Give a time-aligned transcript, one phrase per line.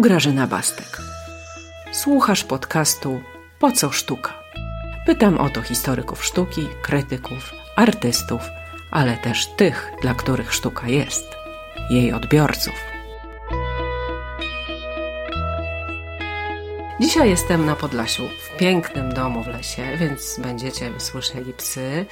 [0.00, 0.98] Tu Grażyna Bastek.
[1.92, 3.20] Słuchasz podcastu
[3.58, 4.42] Po co sztuka?
[5.06, 8.40] Pytam o to historyków sztuki, krytyków, artystów,
[8.90, 11.24] ale też tych, dla których sztuka jest,
[11.90, 12.74] jej odbiorców.
[17.00, 22.06] Dzisiaj jestem na Podlasiu, w pięknym domu w lesie, więc będziecie słyszeli psy,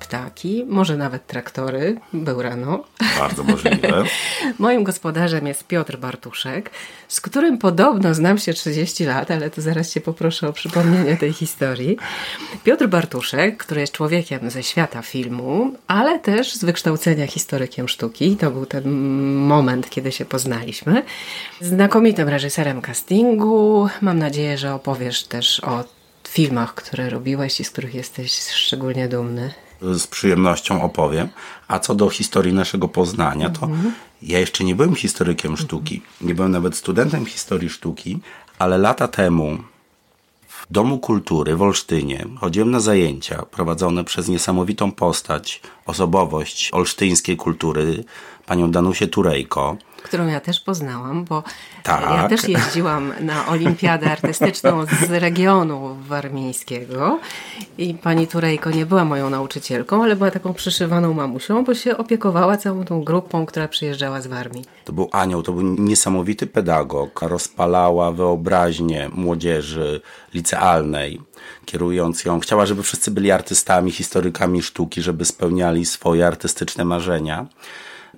[0.00, 1.96] ptaki, może nawet traktory.
[2.12, 2.84] Był rano.
[3.18, 4.04] Bardzo możliwe.
[4.58, 6.70] Moim gospodarzem jest Piotr Bartuszek,
[7.08, 11.32] z którym podobno znam się 30 lat, ale to zaraz Cię poproszę o przypomnienie tej
[11.32, 11.96] historii.
[12.64, 18.36] Piotr Bartuszek, który jest człowiekiem ze świata filmu, ale też z wykształcenia historykiem sztuki.
[18.36, 18.90] To był ten
[19.36, 21.02] moment, kiedy się poznaliśmy.
[21.60, 23.88] Znakomitym reżyserem castingu.
[24.00, 25.84] Mam nadzieję, że opowiesz też o
[26.28, 31.28] filmach, które robiłeś i z których jesteś szczególnie dumny z przyjemnością opowiem.
[31.68, 33.68] A co do historii naszego Poznania, to
[34.22, 36.02] ja jeszcze nie byłem historykiem sztuki.
[36.20, 38.18] Nie byłem nawet studentem historii sztuki,
[38.58, 39.58] ale lata temu
[40.48, 48.04] w Domu Kultury w Olsztynie chodziłem na zajęcia prowadzone przez niesamowitą postać, osobowość olsztyńskiej kultury,
[48.46, 51.42] panią Danusię Turejko którą ja też poznałam, bo
[51.82, 52.00] tak.
[52.00, 57.18] ja też jeździłam na olimpiadę artystyczną z regionu warmińskiego
[57.78, 62.56] i pani Turejko nie była moją nauczycielką, ale była taką przyszywaną mamusią, bo się opiekowała
[62.56, 64.64] całą tą grupą, która przyjeżdżała z Warmii.
[64.84, 70.00] To był anioł, to był niesamowity pedagog, rozpalała wyobraźnię młodzieży
[70.34, 71.20] licealnej
[71.64, 72.40] kierując ją.
[72.40, 77.46] Chciała, żeby wszyscy byli artystami, historykami sztuki, żeby spełniali swoje artystyczne marzenia.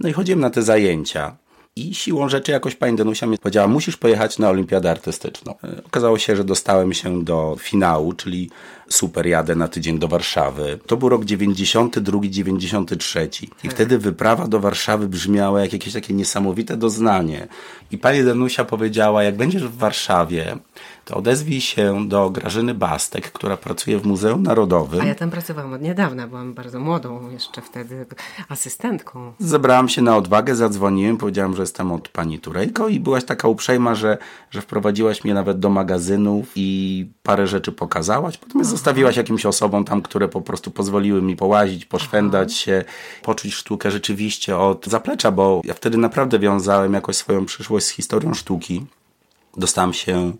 [0.00, 1.36] No i chodziłem na te zajęcia.
[1.78, 5.54] I siłą rzeczy jakoś pani Danusia mi powiedziała, musisz pojechać na olimpiadę artystyczną.
[5.64, 8.50] E, okazało się, że dostałem się do finału, czyli
[8.88, 10.78] super jadę na tydzień do Warszawy.
[10.86, 13.70] To był rok 92-93 i tak.
[13.70, 17.48] wtedy wyprawa do Warszawy brzmiała jak jakieś takie niesamowite doznanie.
[17.90, 20.56] I pani Danusia powiedziała, jak będziesz w Warszawie,
[21.04, 25.00] to odezwij się do Grażyny Bastek, która pracuje w Muzeum Narodowym.
[25.00, 28.06] A ja tam pracowałam od niedawna, byłam bardzo młodą jeszcze wtedy
[28.48, 29.32] asystentką.
[29.38, 33.94] Zebrałam się na odwagę, zadzwoniłem, powiedziałam, że jestem od pani Turejko i byłaś taka uprzejma,
[33.94, 34.18] że,
[34.50, 38.36] że wprowadziłaś mnie nawet do magazynów i parę rzeczy pokazałaś.
[38.36, 38.70] Potem Aha.
[38.70, 42.84] zostawiłaś jakimś osobom tam, które po prostu pozwoliły mi połazić, poszwendać się,
[43.22, 48.34] poczuć sztukę rzeczywiście od zaplecza, bo ja wtedy naprawdę wiązałem jakoś swoją przyszłość z historią
[48.34, 48.86] sztuki.
[49.56, 50.32] Dostałem się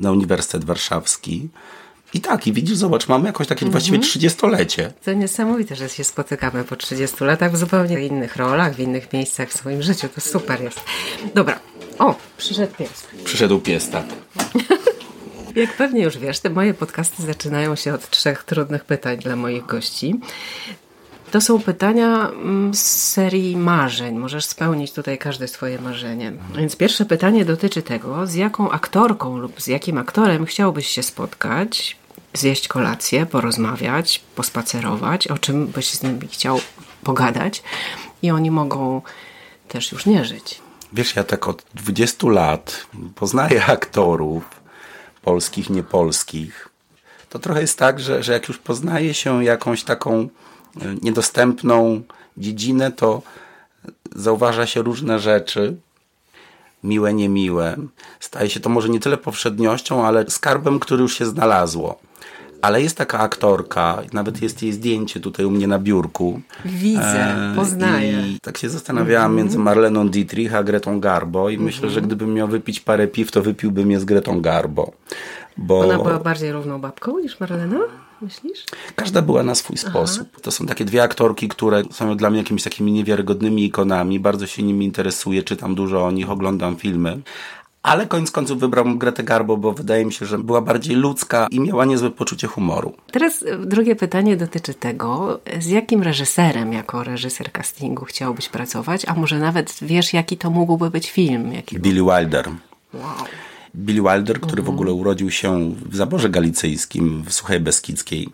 [0.00, 1.48] na Uniwersytet Warszawski.
[2.14, 3.72] I tak, i widzisz, zobacz, mamy jakoś takie mhm.
[3.72, 4.92] właściwie trzydziestolecie.
[5.04, 9.48] To niesamowite, że się spotykamy po 30 latach w zupełnie innych rolach, w innych miejscach
[9.48, 10.08] w swoim życiu.
[10.14, 10.80] To super jest.
[11.34, 11.60] Dobra.
[11.98, 13.06] O, przyszedł pies.
[13.24, 14.04] Przyszedł pies, tak.
[15.56, 19.66] Jak pewnie już wiesz, te moje podcasty zaczynają się od trzech trudnych pytań dla moich
[19.66, 20.20] gości.
[21.30, 24.18] To są pytania mm, z serii marzeń.
[24.18, 26.32] Możesz spełnić tutaj każde swoje marzenie.
[26.56, 31.96] Więc pierwsze pytanie dotyczy tego, z jaką aktorką lub z jakim aktorem chciałbyś się spotkać,
[32.34, 36.60] zjeść kolację, porozmawiać, pospacerować, o czym byś z nimi chciał
[37.04, 37.62] pogadać
[38.22, 39.02] i oni mogą
[39.68, 40.60] też już nie żyć.
[40.92, 44.55] Wiesz, ja tak od 20 lat poznaję aktorów
[45.26, 46.68] polskich, niepolskich.
[47.30, 50.28] To trochę jest tak, że, że jak już poznaje się jakąś taką
[51.02, 52.02] niedostępną
[52.36, 53.22] dziedzinę, to
[54.14, 55.76] zauważa się różne rzeczy,
[56.84, 57.76] miłe, niemiłe.
[58.20, 61.98] Staje się to może nie tyle powszedniością, ale skarbem, który już się znalazło.
[62.62, 66.40] Ale jest taka aktorka, nawet jest jej zdjęcie tutaj u mnie na biurku.
[66.64, 68.28] Widzę, e, poznaję.
[68.28, 69.42] I tak się zastanawiałam mm -hmm.
[69.42, 71.66] między Marleną Dietrich a Gretą Garbo i mm -hmm.
[71.66, 74.92] myślę, że gdybym miał wypić parę piw, to wypiłbym je z Gretą Garbo.
[75.56, 75.80] Bo...
[75.80, 77.78] Ona była bardziej równą babką niż Marlena?
[78.22, 78.64] Myślisz?
[78.94, 79.90] Każda była na swój Aha.
[79.90, 80.40] sposób.
[80.40, 84.20] To są takie dwie aktorki, które są dla mnie jakimiś takimi niewiarygodnymi ikonami.
[84.20, 87.20] Bardzo się nimi interesuję, czytam dużo o nich, oglądam filmy.
[87.86, 91.60] Ale koniec końców wybrałam Gretę Garbo, bo wydaje mi się, że była bardziej ludzka i
[91.60, 92.92] miała niezłe poczucie humoru.
[93.12, 99.38] Teraz drugie pytanie dotyczy tego, z jakim reżyserem jako reżyser castingu chciałbyś pracować, a może
[99.38, 101.52] nawet wiesz, jaki to mógłby być film?
[101.52, 102.48] Jaki Billy Wilder.
[102.94, 103.04] Wow.
[103.76, 108.28] Billy Wilder, który w ogóle urodził się w zaborze galicyjskim, w Suchej Beskidzkiej.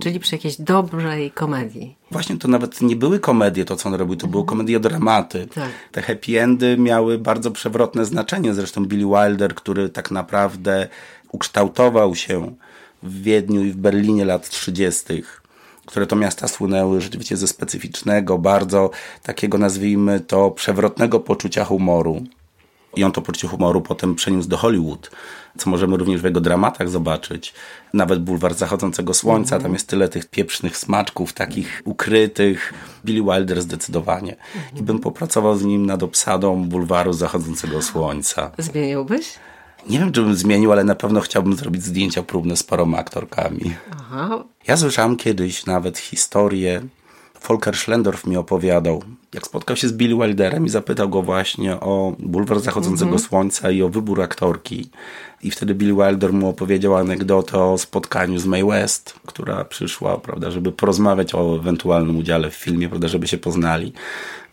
[0.00, 1.96] Czyli przy jakiejś dobrej komedii.
[2.10, 4.48] Właśnie to nawet nie były komedie, to co on robił, to były mhm.
[4.48, 5.46] komedie dramaty.
[5.54, 5.68] Tak.
[5.92, 8.54] Te happy endy miały bardzo przewrotne znaczenie.
[8.54, 10.88] Zresztą Billy Wilder, który tak naprawdę
[11.32, 12.54] ukształtował się
[13.02, 15.22] w Wiedniu i w Berlinie lat 30.,
[15.86, 18.90] które to miasta słynęły rzeczywiście ze specyficznego, bardzo
[19.22, 22.22] takiego nazwijmy to przewrotnego poczucia humoru
[22.96, 25.10] I on to poczucie humoru potem przeniósł do Hollywood,
[25.58, 27.54] co możemy również w jego dramatach zobaczyć.
[27.94, 32.74] Nawet Bulwar Zachodzącego Słońca, tam jest tyle tych pieprznych smaczków, takich ukrytych.
[33.04, 34.36] Billy Wilder zdecydowanie.
[34.76, 38.50] I bym popracował z nim nad obsadą Bulwaru Zachodzącego Słońca.
[38.58, 39.34] Zmieniłbyś?
[39.88, 43.74] Nie wiem, czy bym zmienił, ale na pewno chciałbym zrobić zdjęcia próbne z paroma aktorkami.
[43.90, 44.44] Aha.
[44.66, 46.82] Ja słyszałem kiedyś nawet historię,
[47.48, 49.02] Volker Schlendorf mi opowiadał,
[49.36, 53.28] jak spotkał się z Billy Wilderem i zapytał go właśnie o Bulwar Zachodzącego Mhm.
[53.28, 54.90] Słońca i o wybór aktorki.
[55.42, 60.50] I wtedy Billy Wilder mu opowiedział anegdotę o spotkaniu z Mae West, która przyszła, prawda,
[60.50, 63.92] żeby porozmawiać o ewentualnym udziale w filmie, prawda, żeby się poznali.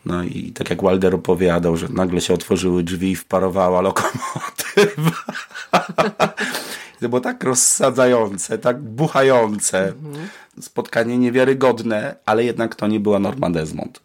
[0.06, 5.24] No i tak jak Wilder opowiadał, że nagle się otworzyły drzwi i wparowała lokomotywa.
[7.04, 9.94] To było tak rozsadzające, tak buchające.
[10.62, 14.00] Spotkanie niewiarygodne, ale jednak to nie była Norma Desmond.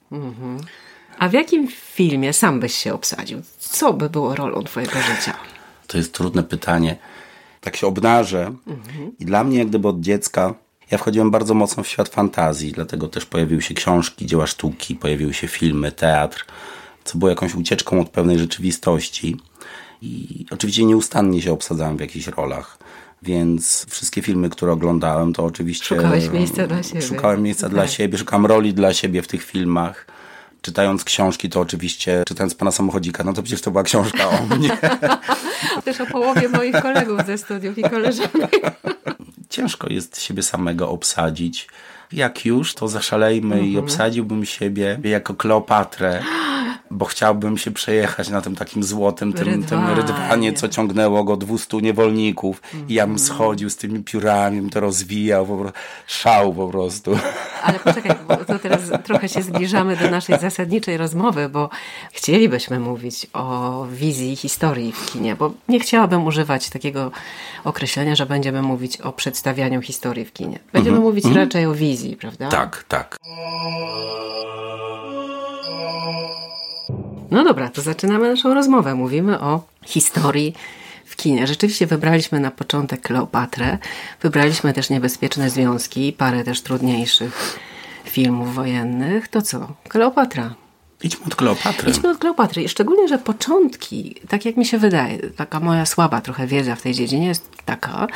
[1.19, 3.43] A w jakim filmie sam byś się obsadził?
[3.59, 5.37] Co by było rolą twojego życia?
[5.87, 6.97] To jest trudne pytanie.
[7.61, 8.55] Tak się obnażę.
[9.19, 10.55] I dla mnie, jak gdyby od dziecka,
[10.91, 15.35] ja wchodziłem bardzo mocno w świat fantazji, dlatego też pojawiły się książki, dzieła sztuki, pojawiły
[15.35, 16.47] się filmy, teatr,
[17.05, 19.37] co było jakąś ucieczką od pewnej rzeczywistości.
[20.03, 22.78] I oczywiście nieustannie się obsadzałem w jakichś rolach.
[23.23, 25.97] Więc wszystkie filmy, które oglądałem, to oczywiście.
[25.97, 27.03] Szukałeś miejsca dla siebie.
[27.03, 27.91] Szukałem miejsca dla Tak.
[27.91, 30.07] siebie, szukałem roli dla siebie w tych filmach.
[30.63, 34.71] Czytając książki, to oczywiście, czytając pana samochodzika, no to przecież to była książka o mnie.
[35.85, 38.51] Też o połowie moich kolegów ze studiów i koleżanek.
[39.49, 41.69] Ciężko jest siebie samego obsadzić.
[42.13, 46.23] Jak już, to zaszalejmy i obsadziłbym siebie jako Kleopatrę,
[46.91, 50.53] bo chciałbym się przejechać na tym takim złotym, tym rydwanie, tym Rydwanie.
[50.53, 52.63] co ciągnęło go 200 niewolników.
[52.89, 57.19] I ja bym schodził z tymi piórami, bym to rozwijał, po prostu, szał po prostu.
[57.63, 61.71] Ale poczekaj, bo to teraz trochę się zbliżamy do naszej zasadniczej rozmowy, bo
[62.13, 67.11] chcielibyśmy mówić o wizji historii w kinie, bo nie chciałabym używać takiego
[67.65, 70.59] określenia, że będziemy mówić o przedstawianiu historii w kinie.
[70.73, 72.49] Będziemy mówić raczej o wizji, prawda?
[72.49, 73.17] Tak, tak.
[77.31, 78.95] No dobra, to zaczynamy naszą rozmowę.
[78.95, 80.55] Mówimy o historii
[81.05, 81.47] w kinie.
[81.47, 83.79] Rzeczywiście wybraliśmy na początek Kleopatrę,
[84.23, 87.59] wybraliśmy też Niebezpieczne Związki, parę też trudniejszych
[88.05, 89.29] filmów wojennych.
[89.29, 89.73] To co?
[89.89, 90.55] Kleopatra.
[91.03, 91.91] Idźmy od Kleopatry.
[91.91, 92.63] Idźmy od Kleopatry.
[92.63, 96.83] I szczególnie, że początki, tak jak mi się wydaje, taka moja słaba trochę wiedza w
[96.83, 98.07] tej dziedzinie jest taka,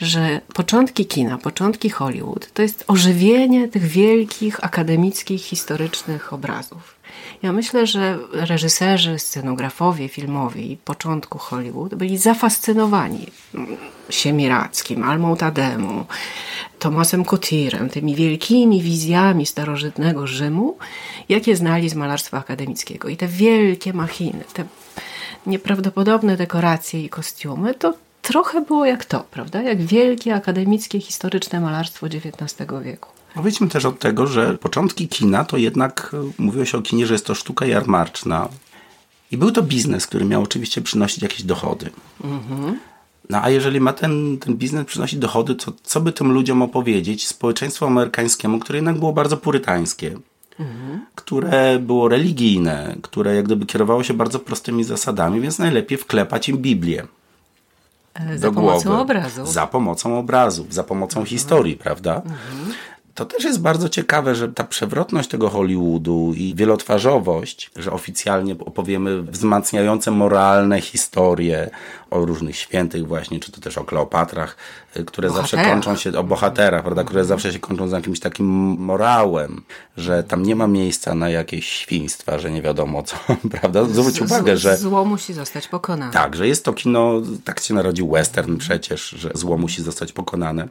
[0.00, 6.97] że początki kina, początki Hollywood to jest ożywienie tych wielkich, akademickich, historycznych obrazów.
[7.42, 13.26] Ja myślę, że reżyserzy, scenografowie filmowi początku Hollywood byli zafascynowani
[14.10, 16.04] Siemirackim, Almą Tademu,
[16.78, 20.78] Tomasem Cotirem, tymi wielkimi wizjami starożytnego Rzymu,
[21.28, 23.08] jakie znali z malarstwa akademickiego.
[23.08, 24.64] I te wielkie machiny, te
[25.46, 29.62] nieprawdopodobne dekoracje i kostiumy, to trochę było jak to, prawda?
[29.62, 33.17] Jak wielkie akademickie, historyczne malarstwo XIX wieku.
[33.34, 37.14] Powiedzmy też od tego, że początki kina to jednak, e, mówiło się o kinie, że
[37.14, 38.48] jest to sztuka jarmarczna.
[39.30, 41.90] I był to biznes, który miał oczywiście przynosić jakieś dochody.
[43.30, 47.26] No a jeżeli ma ten, ten biznes przynosić dochody, to co by tym ludziom opowiedzieć
[47.26, 50.18] społeczeństwu amerykańskiemu, które jednak było bardzo purytańskie,
[51.14, 56.58] które było religijne, które jak gdyby kierowało się bardzo prostymi zasadami, więc najlepiej wklepać im
[56.58, 57.06] Biblię
[58.14, 59.02] E, Za pomocą głowy.
[59.02, 59.46] obrazu.
[59.46, 62.22] Za pomocą obrazów, za pomocą historii, prawda?
[63.18, 69.22] To też jest bardzo ciekawe, że ta przewrotność tego Hollywoodu i wielotwarzowość, że oficjalnie opowiemy
[69.22, 71.70] wzmacniające moralne historie
[72.10, 74.56] o różnych świętych właśnie, czy to też o Kleopatrach,
[74.96, 78.46] y, które zawsze kończą się, o bohaterach, prawda, które zawsze się kończą z jakimś takim
[78.78, 79.62] morałem,
[79.96, 83.16] że tam nie ma miejsca na jakieś świństwa, że nie wiadomo co,
[83.60, 83.84] prawda?
[83.84, 84.76] Zwróć uwagę, że...
[84.76, 86.12] Zło musi zostać pokonane.
[86.12, 90.68] Tak, że jest to kino, tak się narodził western przecież, że zło musi zostać pokonane.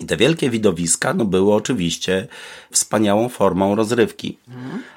[0.00, 2.28] I te wielkie widowiska no, były oczywiście
[2.70, 4.38] wspaniałą formą rozrywki.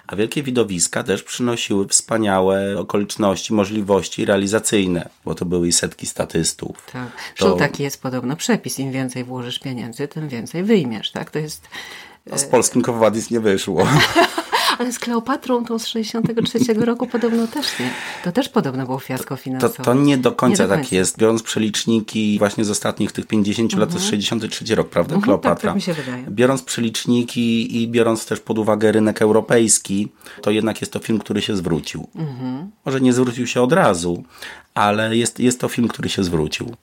[0.08, 6.86] A wielkie widowiska też przynosiły wspaniałe okoliczności, możliwości realizacyjne, bo to były i setki statystów.
[6.94, 7.12] Tak.
[7.12, 8.80] To- Zresztą taki jest podobno przepis.
[8.80, 11.32] Im więcej włożysz pieniędzy, tym więcej wyjmiesz, tak?
[11.32, 11.68] To jest...
[12.26, 13.88] No, z polskim Kowadis nie wyszło.
[14.80, 17.90] Ale z Kleopatrą tą z 63 roku podobno też nie.
[18.24, 19.84] To też podobno było fiasko To, finansowe.
[19.84, 21.18] to nie do końca Nie tak jest.
[21.18, 25.56] Biorąc przeliczniki właśnie z ostatnich tych 50 lat, to jest 63 rok, prawda, Mhm, Kleopatra?
[25.56, 26.24] tak, tak mi się wydaje.
[26.30, 30.12] Biorąc przeliczniki i biorąc też pod uwagę rynek europejski,
[30.42, 32.08] to jednak jest to film, który się zwrócił.
[32.16, 32.72] Mhm.
[32.86, 34.24] Może nie zwrócił się od razu,
[34.74, 36.76] ale jest, jest to film, który się zwrócił.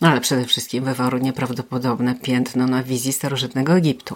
[0.00, 4.14] No ale przede wszystkim wywarł nieprawdopodobne piętno na wizji starożytnego Egiptu.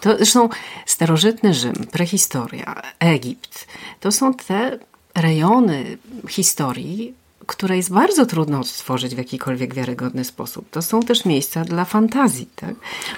[0.00, 0.48] To zresztą
[0.86, 3.66] starożytny Rzym, prehistoria, Egipt,
[4.00, 4.78] to są te
[5.14, 7.14] rejony historii,
[7.46, 10.70] które jest bardzo trudno odtworzyć w jakikolwiek wiarygodny sposób.
[10.70, 12.48] To są też miejsca dla fantazji.
[12.56, 12.74] Tak?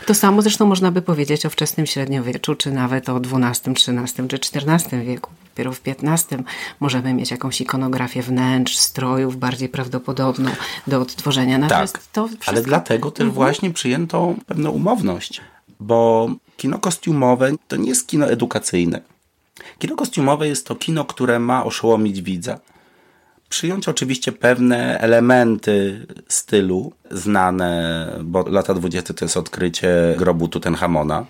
[0.06, 4.58] To samo zresztą można by powiedzieć o wczesnym średniowieczu, czy nawet o XII, XIII czy
[4.58, 5.30] XIV wieku.
[5.44, 6.42] Dopiero w XV
[6.80, 10.50] możemy mieć jakąś ikonografię wnętrz, strojów bardziej prawdopodobną
[10.86, 11.58] do odtworzenia.
[11.58, 12.48] Natomiast tak, to wszystko...
[12.50, 13.34] ale dlatego też mhm.
[13.34, 15.40] właśnie przyjęto pewną umowność,
[15.80, 19.00] bo kino kostiumowe to nie jest kino edukacyjne.
[19.78, 22.58] Kino kostiumowe jest to kino, które ma oszołomić widza
[23.48, 31.26] przyjąć oczywiście pewne elementy stylu znane, bo lata 20 to jest odkrycie grobu Tutenchamona.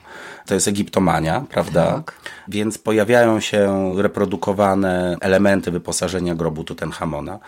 [0.46, 1.92] To jest egiptomania, prawda?
[1.92, 2.14] Tak.
[2.48, 7.38] Więc pojawiają się reprodukowane elementy wyposażenia grobu Tutenchamona.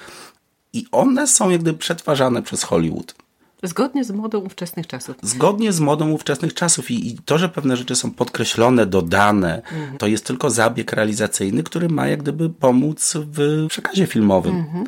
[0.73, 3.15] I one są jak gdyby przetwarzane przez Hollywood.
[3.63, 5.17] Zgodnie z modą ówczesnych czasów.
[5.23, 9.99] Zgodnie z modą ówczesnych czasów I, i to, że pewne rzeczy są podkreślone, dodane, mhm.
[9.99, 14.57] to jest tylko zabieg realizacyjny, który ma jak gdyby pomóc w przekazie filmowym.
[14.57, 14.85] Mhm.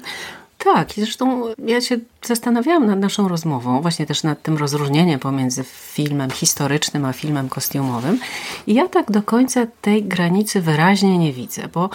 [0.65, 5.65] Tak, i zresztą ja się zastanawiałam nad naszą rozmową, właśnie też nad tym rozróżnieniem pomiędzy
[5.65, 8.19] filmem historycznym a filmem kostiumowym.
[8.67, 11.91] I ja tak do końca tej granicy wyraźnie nie widzę, bo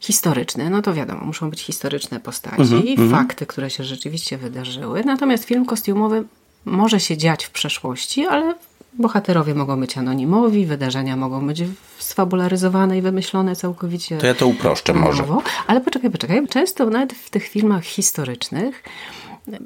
[0.00, 3.10] historyczny, no to wiadomo, muszą być historyczne postaci mm -hmm, i mm -hmm.
[3.10, 5.04] fakty, które się rzeczywiście wydarzyły.
[5.04, 6.24] Natomiast film kostiumowy
[6.64, 8.54] może się dziać w przeszłości, ale
[8.98, 11.62] bohaterowie mogą być anonimowi, wydarzenia mogą być
[11.98, 14.18] sfabularyzowane i wymyślone całkowicie.
[14.18, 15.24] To ja to uproszczę może.
[15.66, 16.48] Ale poczekaj, poczekaj.
[16.48, 18.82] Często nawet w tych filmach historycznych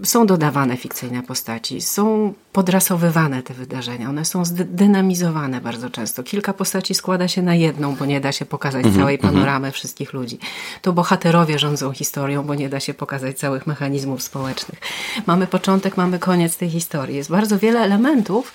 [0.04, 6.23] są dodawane fikcyjne postaci, są podrasowywane te wydarzenia, one są zdynamizowane bardzo często.
[6.23, 9.56] Kilka postaci składa się na jedną, bo nie da się pokazać mm -hmm, całej panoramy
[9.56, 9.75] mm -hmm.
[9.75, 10.38] wszystkich ludzi.
[10.82, 14.80] To bohaterowie rządzą historią, bo nie da się pokazać całych mechanizmów społecznych.
[15.26, 17.16] Mamy początek, mamy koniec tej historii.
[17.16, 18.52] Jest bardzo wiele elementów,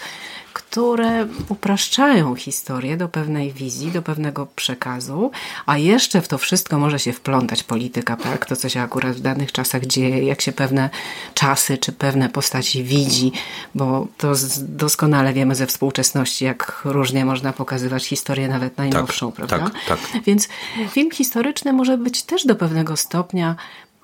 [0.74, 5.32] które upraszczają historię do pewnej wizji, do pewnego przekazu,
[5.66, 8.46] a jeszcze w to wszystko może się wplątać polityka, tak?
[8.46, 10.90] To, co się akurat w danych czasach dzieje, jak się pewne
[11.34, 13.32] czasy czy pewne postaci widzi,
[13.76, 19.70] bo to doskonale wiemy ze współczesności, jak różnie można pokazywać historię, nawet najnowszą, tak, prawda?
[19.88, 20.24] Tak, tak.
[20.24, 20.48] Więc
[20.90, 23.56] film historyczny może być też do pewnego stopnia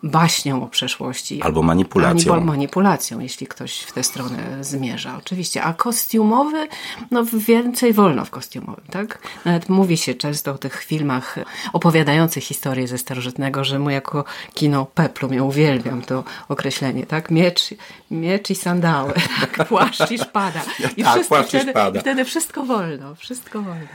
[0.03, 1.41] baśnią o przeszłości.
[1.41, 2.33] Albo manipulacją.
[2.33, 5.63] Albo manipulacją, jeśli ktoś w tę stronę zmierza, oczywiście.
[5.63, 6.67] A kostiumowy,
[7.11, 9.19] no więcej wolno w kostiumowym, tak?
[9.45, 11.35] Nawet mówi się często o tych filmach
[11.73, 17.31] opowiadających historię ze starożytnego, że mu jako kino peplum, ja uwielbiam to określenie, tak?
[17.31, 17.69] Miecz,
[18.11, 19.13] miecz i sandały,
[19.57, 19.67] tak?
[19.67, 20.61] płaszcz i szpada.
[20.97, 21.99] I, tak, wszystko, płaszcz wtedy, i szpada.
[21.99, 23.87] I wtedy wszystko wolno, wszystko wolno.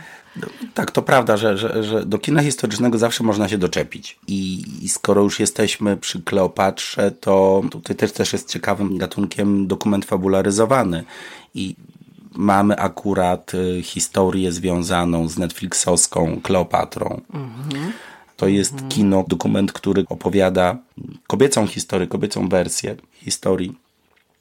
[0.74, 4.18] Tak, to prawda, że, że, że do kina historycznego zawsze można się doczepić.
[4.26, 10.04] I, I, skoro już jesteśmy przy Kleopatrze, to tutaj też, też jest ciekawym gatunkiem dokument
[10.04, 11.04] fabularyzowany.
[11.54, 11.76] I
[12.32, 17.20] mamy akurat y, historię związaną z Netflixowską Kleopatrą.
[17.34, 17.92] Mhm.
[18.36, 18.90] To jest mhm.
[18.90, 20.78] kino, dokument, który opowiada
[21.26, 23.83] kobiecą historię, kobiecą wersję historii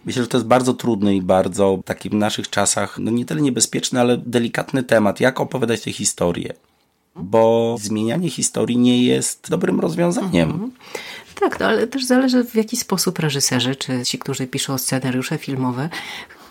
[0.05, 3.41] Myślę, że to jest bardzo trudny i bardzo taki w naszych czasach, no nie tyle
[3.41, 5.19] niebezpieczny, ale delikatny temat.
[5.19, 6.53] Jak opowiadać tę historię?
[7.15, 10.51] Bo zmienianie historii nie jest dobrym rozwiązaniem.
[10.51, 10.71] Mhm.
[11.39, 15.89] Tak, no, ale też zależy w jaki sposób reżyserzy, czy ci, którzy piszą scenariusze filmowe,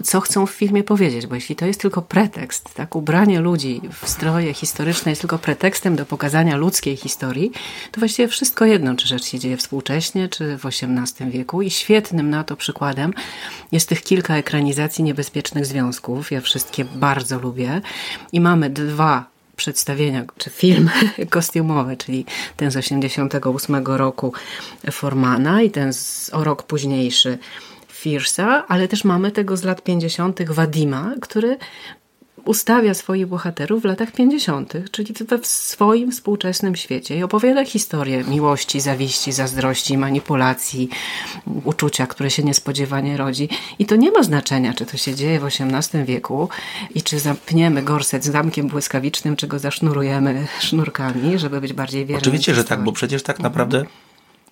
[0.02, 4.08] co chcą w filmie powiedzieć, bo jeśli to jest tylko pretekst, tak, ubranie ludzi w
[4.08, 7.52] stroje historyczne jest tylko pretekstem do pokazania ludzkiej historii,
[7.92, 12.30] to właściwie wszystko jedno, czy rzecz się dzieje współcześnie, czy w XVIII wieku i świetnym
[12.30, 13.12] na to przykładem
[13.72, 16.32] jest tych kilka ekranizacji niebezpiecznych związków.
[16.32, 17.80] Ja wszystkie bardzo lubię
[18.32, 20.90] i mamy dwa przedstawienia, czy film
[21.30, 22.24] kostiumowy, czyli
[22.56, 24.32] ten z 88 roku
[24.90, 27.38] Formana i ten z, o rok późniejszy
[28.02, 30.42] Firsa, ale też mamy tego z lat 50.
[30.50, 31.56] Wadima, który
[32.44, 38.80] ustawia swoich bohaterów w latach 50., czyli w swoim współczesnym świecie i opowiada historię miłości,
[38.80, 40.88] zawiści, zazdrości, manipulacji,
[41.64, 43.48] uczucia, które się niespodziewanie rodzi.
[43.78, 46.48] I to nie ma znaczenia, czy to się dzieje w XVIII wieku
[46.94, 52.22] i czy zamkniemy gorset z zamkiem błyskawicznym, czy go zasznurujemy sznurkami, żeby być bardziej wiernym.
[52.22, 53.84] Oczywiście, że tak, bo przecież tak naprawdę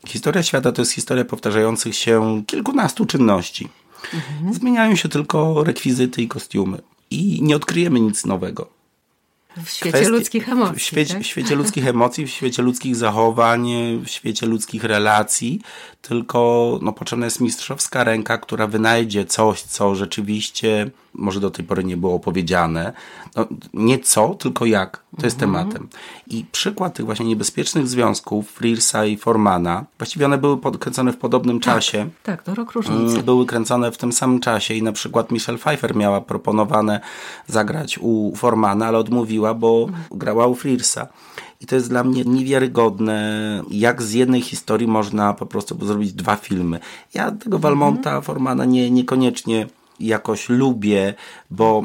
[0.06, 3.68] historia świata to jest historia powtarzających się kilkunastu czynności.
[4.14, 4.54] Mhm.
[4.54, 6.78] Zmieniają się tylko rekwizyty i kostiumy
[7.10, 8.80] i nie odkryjemy nic nowego.
[9.64, 10.76] W świecie ludzkich emocji.
[10.76, 11.22] W świecie, tak?
[11.22, 13.68] w świecie ludzkich emocji, w świecie ludzkich zachowań,
[14.04, 15.60] w świecie ludzkich relacji,
[16.02, 21.84] tylko no, potrzebna jest mistrzowska ręka, która wynajdzie coś, co rzeczywiście może do tej pory
[21.84, 22.92] nie było opowiedziane.
[23.36, 25.02] No, nie co, tylko jak.
[25.18, 25.64] To jest mhm.
[25.64, 25.88] tematem.
[26.26, 31.60] I przykład tych właśnie niebezpiecznych związków Frearsa i Formana, właściwie one były podkręcone w podobnym
[31.60, 32.08] tak, czasie.
[32.22, 33.12] Tak, to rok różnicy.
[33.12, 37.00] Mm, były kręcone w tym samym czasie i na przykład Michelle Pfeiffer miała proponowane
[37.46, 40.04] zagrać u Formana, ale odmówiła, bo mhm.
[40.18, 41.06] grała u Frearsa.
[41.60, 46.36] I to jest dla mnie niewiarygodne, jak z jednej historii można po prostu zrobić dwa
[46.36, 46.80] filmy.
[47.14, 48.22] Ja tego Valmonta, mhm.
[48.22, 49.66] Formana nie, niekoniecznie
[50.00, 51.14] jakoś lubię,
[51.50, 51.82] bo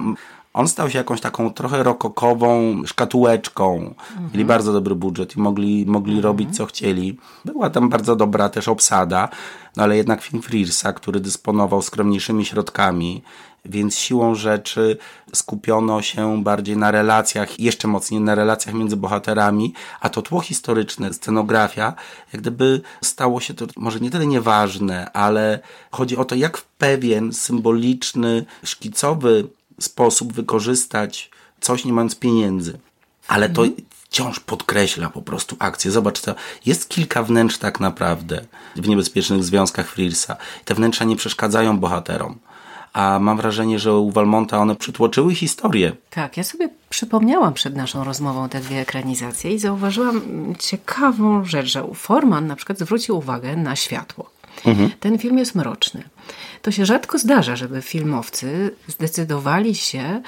[0.55, 3.75] on stał się jakąś taką trochę rokokową szkatułeczką.
[3.75, 4.29] Mhm.
[4.33, 6.23] Mieli bardzo dobry budżet i mogli, mogli mhm.
[6.23, 7.17] robić co chcieli.
[7.45, 9.29] Była tam bardzo dobra też obsada,
[9.75, 13.21] no ale jednak film Frearsa, który dysponował skromniejszymi środkami,
[13.65, 14.97] więc siłą rzeczy
[15.33, 21.13] skupiono się bardziej na relacjach, jeszcze mocniej na relacjach między bohaterami, a to tło historyczne,
[21.13, 21.93] scenografia,
[22.33, 25.59] jak gdyby stało się to może nie tyle nieważne, ale
[25.91, 29.47] chodzi o to, jak w pewien symboliczny, szkicowy
[29.79, 31.29] sposób wykorzystać
[31.61, 32.79] coś nie mając pieniędzy.
[33.27, 33.87] Ale to mhm.
[33.89, 35.91] wciąż podkreśla po prostu akcję.
[35.91, 40.37] Zobacz, to jest kilka wnętrz tak naprawdę w niebezpiecznych związkach Frearsa.
[40.65, 42.37] Te wnętrza nie przeszkadzają bohaterom.
[42.93, 45.91] A mam wrażenie, że u Valmonta one przytłoczyły historię.
[46.09, 50.21] Tak, ja sobie przypomniałam przed naszą rozmową te dwie ekranizacje i zauważyłam
[50.59, 54.29] ciekawą rzecz, że Forman na przykład zwrócił uwagę na światło.
[54.65, 54.91] Mhm.
[54.99, 56.03] Ten film jest mroczny.
[56.65, 60.21] To się rzadko zdarza, żeby filmowcy zdecydowali się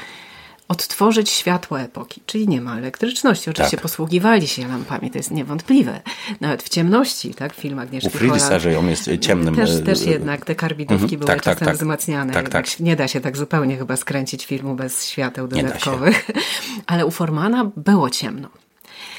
[0.68, 3.50] odtworzyć światło epoki, czyli nie ma elektryczności.
[3.50, 3.82] Oczywiście tak.
[3.82, 6.02] posługiwali się lampami, to jest niewątpliwe.
[6.42, 9.56] Nawet w ciemności, tak, film Agnieszki U że on jest ciemnym.
[9.56, 11.20] Też, e, też jednak te karbidówki mhm.
[11.20, 12.34] były tak, tak czasem tak, wzmacniane.
[12.34, 12.80] Tak, tak.
[12.80, 16.28] Nie da się tak zupełnie chyba skręcić filmu bez świateł dodatkowych.
[16.88, 18.50] Ale u Formana było ciemno.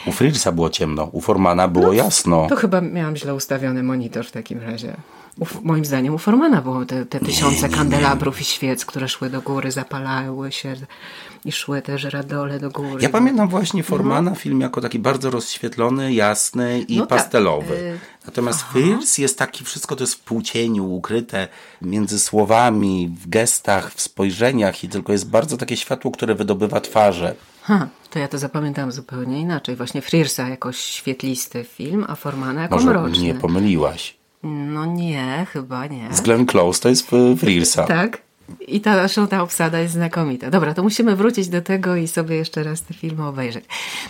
[0.07, 2.47] U Friedricha było ciemno, u Formana było no, jasno.
[2.49, 4.97] To chyba miałam źle ustawiony monitor w takim razie
[5.62, 9.71] moim zdaniem u Formana było te, te tysiące kandelabrów i świec, które szły do góry,
[9.73, 10.75] zapalały się
[11.45, 13.02] i szły też radole do góry.
[13.02, 14.37] Ja pamiętam właśnie Formana, no.
[14.37, 17.99] film jako taki bardzo rozświetlony, jasny i no tak, pastelowy.
[18.00, 18.26] Tak.
[18.26, 21.49] Natomiast Fierce jest taki, wszystko to jest w półcieniu, ukryte
[21.83, 27.35] między słowami, w gestach, w spojrzeniach i tylko jest bardzo takie światło, które wydobywa twarze.
[27.62, 29.76] Ha, to ja to zapamiętałam zupełnie inaczej.
[29.76, 33.23] Właśnie Frearsa jako świetlisty film, a Formana jako Może mroczny.
[33.23, 34.18] nie pomyliłaś.
[34.42, 36.09] No nie, chyba nie.
[36.12, 37.85] Z Glenn Close to jest Frearsa.
[37.85, 38.23] Tak.
[38.68, 40.50] I ta, zresztą ta obsada jest znakomita.
[40.50, 43.64] Dobra, to musimy wrócić do tego i sobie jeszcze raz te filmy obejrzeć.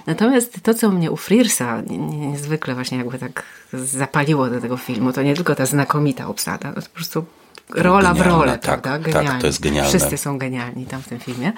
[0.07, 3.43] Natomiast to, co mnie u Frearsa niezwykle właśnie jakby tak
[3.73, 7.25] zapaliło do tego filmu, to nie tylko ta znakomita obsada, to po prostu
[7.75, 8.99] rola w rolę, tak, prawda?
[8.99, 9.31] Genialnie.
[9.31, 9.89] Tak, to jest genialne.
[9.89, 11.53] Wszyscy są genialni tam w tym filmie.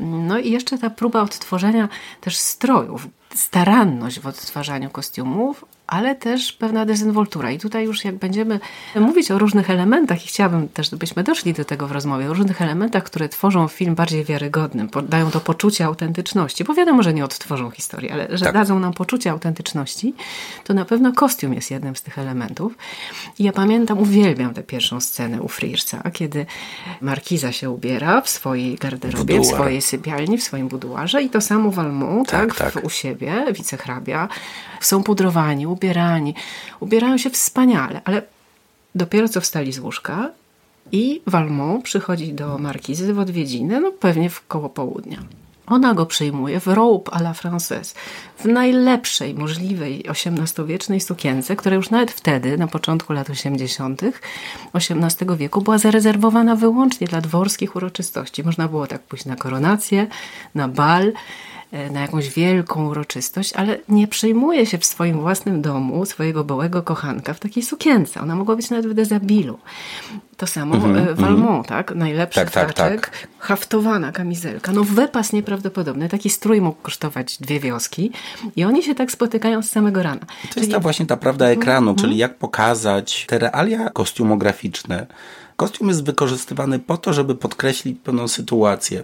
[0.00, 1.88] No i jeszcze ta próba odtworzenia
[2.20, 5.64] też strojów, staranność w odtwarzaniu kostiumów,
[5.94, 7.50] ale też pewna dezynwoltura.
[7.50, 8.60] I tutaj już jak będziemy
[8.94, 12.62] mówić o różnych elementach, i chciałabym też, żebyśmy doszli do tego w rozmowie, o różnych
[12.62, 17.70] elementach, które tworzą film bardziej wiarygodnym, dają to poczucie autentyczności, bo wiadomo, że nie odtworzą
[17.70, 18.54] historii, ale że tak.
[18.54, 20.14] dadzą nam poczucie autentyczności,
[20.64, 22.72] to na pewno kostium jest jednym z tych elementów.
[23.38, 26.46] I ja pamiętam, uwielbiam tę pierwszą scenę u Frearsa, kiedy
[27.00, 29.54] Markiza się ubiera w swojej garderobie, Buduar.
[29.54, 32.84] w swojej sypialni, w swoim buduarze i to samo Valmont, tak, tak, tak.
[32.84, 34.28] u siebie, wicehrabia,
[34.80, 36.34] są pudrowani, ubierani.
[36.80, 38.22] Ubierają się wspaniale, ale
[38.94, 40.30] dopiero co wstali z łóżka
[40.92, 45.18] i Valmont przychodzi do markizy w odwiedziny, no pewnie w koło południa.
[45.66, 47.94] Ona go przyjmuje w robe à la française,
[48.38, 54.02] w najlepszej możliwej XVIII-wiecznej sukience, która już nawet wtedy, na początku lat 80.
[54.74, 58.44] XVIII wieku, była zarezerwowana wyłącznie dla dworskich uroczystości.
[58.44, 60.06] Można było tak pójść na koronację,
[60.54, 61.12] na bal,
[61.90, 67.34] na jakąś wielką uroczystość, ale nie przejmuje się w swoim własnym domu swojego byłego kochanka
[67.34, 68.20] w takiej sukience.
[68.20, 69.58] Ona mogła być nawet w dezabilu.
[70.36, 71.94] To samo mm Valmont, tak?
[71.94, 74.72] Najlepszy tak, tak, tak, haftowana kamizelka.
[74.72, 76.08] No wypas nieprawdopodobny.
[76.08, 78.12] Taki strój mógł kosztować dwie wioski
[78.56, 80.26] i oni się tak spotykają z samego rana.
[80.44, 80.66] I to czyli...
[80.66, 82.00] jest ta właśnie ta prawda ekranu, mm -hmm.
[82.00, 85.06] czyli jak pokazać te realia kostiumograficzne.
[85.56, 89.02] Kostium jest wykorzystywany po to, żeby podkreślić pewną sytuację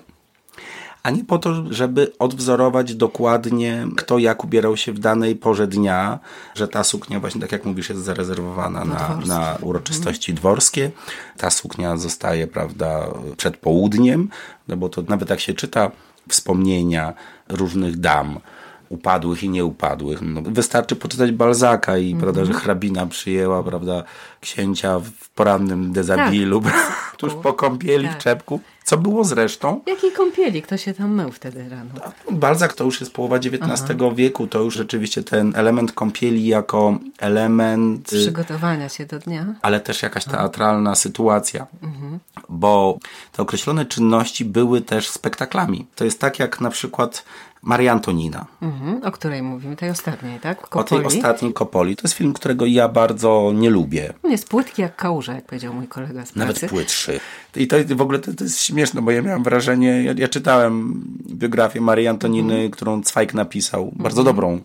[1.02, 6.18] a nie po to, żeby odwzorować dokładnie, kto jak ubierał się w danej porze dnia,
[6.54, 10.90] że ta suknia właśnie, tak jak mówisz, jest zarezerwowana na, na uroczystości dworskie.
[11.36, 14.28] Ta suknia zostaje, prawda, przed południem,
[14.68, 15.90] no bo to nawet jak się czyta
[16.28, 17.14] wspomnienia
[17.48, 18.40] różnych dam,
[18.88, 20.22] upadłych i nieupadłych.
[20.22, 22.20] No, wystarczy poczytać Balzaka i mm -hmm.
[22.22, 24.04] prawda, że hrabina przyjęła prawda,
[24.40, 27.16] księcia w porannym dezabilu, tak.
[27.20, 28.18] tuż po kąpieli tak.
[28.18, 28.60] w czepku.
[28.90, 29.80] Co było zresztą?
[29.86, 30.62] Jakiej kąpieli?
[30.62, 31.90] Kto się tam mył wtedy rano?
[32.30, 34.14] Balzak to już jest połowa XIX Aha.
[34.14, 34.46] wieku.
[34.46, 38.12] To już rzeczywiście ten element kąpieli jako element...
[38.12, 39.46] Y, Przygotowania się do dnia.
[39.62, 41.66] Ale też jakaś teatralna sytuacja.
[41.82, 42.18] Mhm.
[42.48, 42.98] Bo
[43.32, 45.86] te określone czynności były też spektaklami.
[45.94, 47.24] To jest tak jak na przykład
[47.62, 48.46] Maria Antonina.
[48.62, 50.60] Mhm, o której mówimy, tej ostatniej, tak?
[50.60, 50.84] Kopoli.
[50.84, 51.96] O tej ostatniej Kopoli.
[51.96, 54.12] To jest film, którego ja bardzo nie lubię.
[54.22, 56.38] On jest płytki jak kałuża, jak powiedział mój kolega z pracy.
[56.38, 57.20] Nawet płytszy.
[57.56, 61.04] I to w ogóle to, to jest śmieszne, bo ja miałem wrażenie, ja, ja czytałem
[61.30, 62.70] biografię Marii Antoniny, mhm.
[62.70, 64.02] którą Cwajk napisał, mhm.
[64.02, 64.60] bardzo dobrą.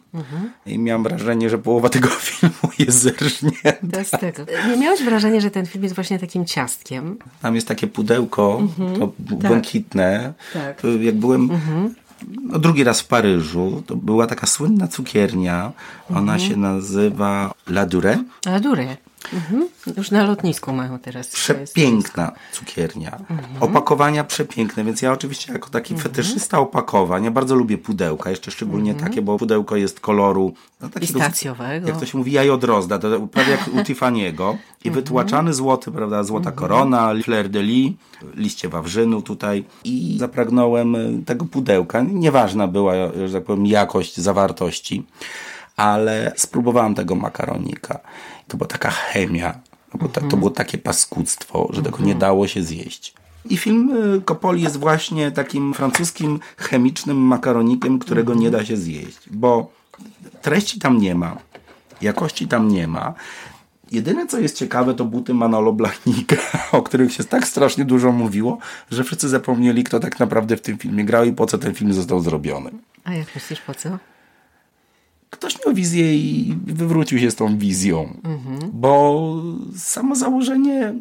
[0.65, 3.71] I miałem wrażenie, że połowa tego filmu jest zerżnięta.
[3.91, 4.45] To jest tego.
[4.69, 7.17] Nie miałeś wrażenia, że ten film jest właśnie takim ciastkiem?
[7.41, 8.61] Tam jest takie pudełko,
[8.99, 9.37] to tak.
[9.37, 10.33] błękitne.
[10.53, 10.81] Tak.
[11.01, 11.49] Jak byłem
[12.41, 13.83] no, drugi raz w Paryżu.
[13.85, 15.71] To była taka słynna cukiernia.
[16.09, 16.39] Ona mhm.
[16.39, 18.23] się nazywa La Dure.
[18.45, 18.97] La Dure.
[19.33, 19.67] Mhm.
[19.97, 21.27] Już na lotnisku mają teraz.
[21.27, 23.17] Przepiękna cukiernia.
[23.29, 23.63] Mhm.
[23.63, 26.09] Opakowania przepiękne, więc ja oczywiście jako taki mhm.
[26.09, 29.09] fetyszysta opakowań, ja bardzo lubię pudełka, jeszcze szczególnie mhm.
[29.09, 31.87] takie, bo pudełko jest koloru no, pistacjowego.
[31.87, 34.55] Jak to się mówi, jajodrozda, to prawie jak u Tiffany'ego.
[34.83, 35.03] I mhm.
[35.03, 36.55] wytłaczany złoty, prawda, złota mhm.
[36.55, 37.93] korona, fleur de lis,
[38.35, 39.63] liście wawrzynu tutaj.
[39.83, 42.01] I zapragnąłem tego pudełka.
[42.01, 42.93] Nieważna była,
[43.25, 45.03] że tak powiem, jakość zawartości
[45.75, 47.99] ale spróbowałam tego makaronika.
[48.47, 49.59] To była taka chemia,
[49.93, 53.13] bo to, to było takie paskudztwo, że tego nie dało się zjeść.
[53.49, 53.91] I film
[54.25, 59.71] Kopoli y, jest właśnie takim francuskim chemicznym makaronikiem, którego nie da się zjeść, bo
[60.41, 61.37] treści tam nie ma,
[62.01, 63.13] jakości tam nie ma.
[63.91, 66.35] Jedyne, co jest ciekawe, to buty Manolo Blachnika,
[66.71, 68.57] o których się tak strasznie dużo mówiło,
[68.91, 71.93] że wszyscy zapomnieli, kto tak naprawdę w tym filmie grał i po co ten film
[71.93, 72.71] został zrobiony.
[73.03, 73.89] A jak myślisz, po co?
[75.35, 78.13] Ktoś miał wizję i wywrócił się z tą wizją.
[78.23, 78.71] Mhm.
[78.73, 79.43] Bo
[79.75, 80.93] samo założenie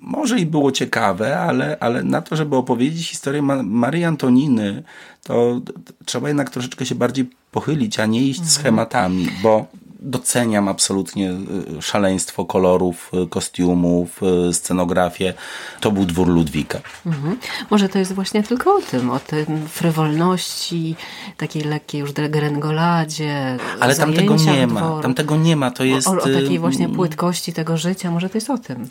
[0.00, 4.82] może i było ciekawe, ale, ale na to, żeby opowiedzieć historię Marii Antoniny,
[5.22, 5.60] to
[6.04, 8.54] trzeba jednak troszeczkę się bardziej pochylić, a nie iść mhm.
[8.54, 9.66] schematami, bo
[10.06, 11.30] doceniam absolutnie
[11.78, 15.34] y, szaleństwo kolorów, y, kostiumów, y, scenografię.
[15.80, 16.80] To był dwór Ludwika.
[17.06, 17.38] Mhm.
[17.70, 20.96] Może to jest właśnie tylko o tym, o tym frywolności,
[21.36, 23.56] takiej lekkiej już degrengoladzie.
[23.80, 25.00] Ale tam tego nie ma.
[25.02, 25.70] Tam tego nie ma.
[25.70, 26.08] To jest...
[26.08, 28.10] O, o takiej właśnie płytkości tego życia.
[28.10, 28.88] Może to jest o tym.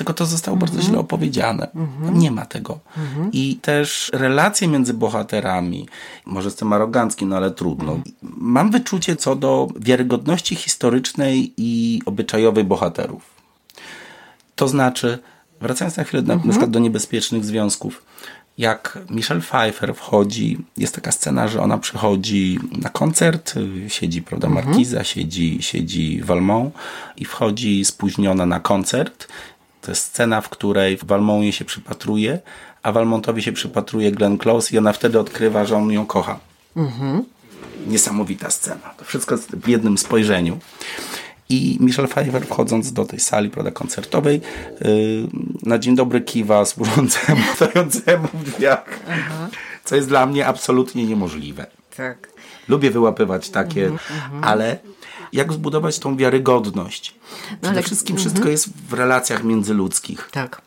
[0.00, 0.70] Tylko to zostało mhm.
[0.70, 1.68] bardzo źle opowiedziane.
[1.74, 2.18] Mhm.
[2.18, 2.78] Nie ma tego.
[2.96, 3.30] Mhm.
[3.32, 5.88] I też relacje między bohaterami,
[6.26, 7.92] może jestem arogancki, no ale trudno.
[7.92, 8.14] Mhm.
[8.22, 13.22] Mam wyczucie co do wiarygodności historycznej i obyczajowej bohaterów.
[14.56, 15.18] To znaczy,
[15.60, 18.02] wracając na chwilę na, na przykład do niebezpiecznych związków,
[18.58, 23.54] jak Michelle Pfeiffer wchodzi, jest taka scena, że ona przychodzi na koncert,
[23.88, 26.74] siedzi, prawda, Markiza, siedzi, siedzi Valmont
[27.16, 29.28] i wchodzi spóźniona na koncert
[29.90, 32.38] to jest scena, w której Valmont się przypatruje,
[32.82, 36.40] a Valmontowi się przypatruje Glenn Close i ona wtedy odkrywa, że on ją kocha.
[36.76, 37.24] Mhm.
[37.86, 38.94] Niesamowita scena.
[38.98, 40.58] To wszystko w jednym spojrzeniu.
[41.48, 44.40] I Michelle Pfeiffer wchodząc do tej sali prawda, koncertowej
[44.80, 44.90] yy,
[45.62, 49.00] na dzień dobry kiwa służącemu, stojącemu w drzwiach.
[49.08, 49.48] Aha.
[49.84, 51.66] Co jest dla mnie absolutnie niemożliwe.
[51.96, 52.28] Tak.
[52.68, 54.40] Lubię wyłapywać takie, mm -hmm.
[54.42, 54.78] ale
[55.32, 57.14] jak zbudować tą wiarygodność.
[57.50, 58.28] No, Przede wszystkim mhm.
[58.30, 60.28] wszystko jest w relacjach międzyludzkich.
[60.32, 60.62] Tak.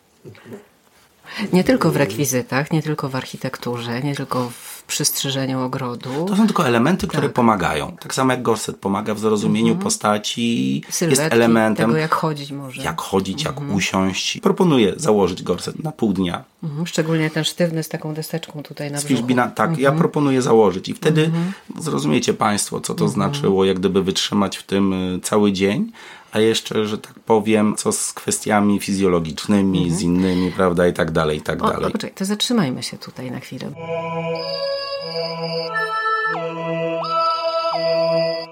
[1.53, 6.25] Nie tylko w rekwizytach, nie tylko w architekturze, nie tylko w przystrzyżeniu ogrodu.
[6.27, 7.33] To są tylko elementy, które tak.
[7.33, 7.97] pomagają.
[7.99, 9.83] Tak samo jak gorset pomaga w zrozumieniu mhm.
[9.83, 11.87] postaci, Sylwetki, jest elementem.
[11.87, 12.83] Tego, jak chodzić może.
[12.83, 13.75] Jak chodzić, jak mhm.
[13.75, 14.39] usiąść.
[14.39, 16.43] Proponuję założyć gorset na pół dnia.
[16.63, 16.87] Mhm.
[16.87, 19.23] Szczególnie ten sztywny z taką deseczką tutaj na brzuchu.
[19.55, 21.31] tak, ja proponuję założyć i wtedy
[21.79, 25.91] zrozumiecie Państwo, co to znaczyło, jak gdyby wytrzymać w tym y, cały dzień
[26.33, 29.97] a jeszcze, że tak powiem, co z kwestiami fizjologicznymi, mhm.
[29.97, 31.91] z innymi, prawda, i tak dalej, i tak o, dalej.
[31.91, 33.71] Poczekaj, to zatrzymajmy się tutaj na chwilę.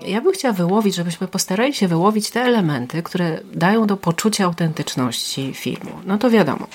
[0.08, 5.54] Ja bym chciała wyłowić, żebyśmy postarali się wyłowić te elementy, które dają do poczucia autentyczności
[5.54, 5.92] filmu.
[6.06, 6.68] No to wiadomo,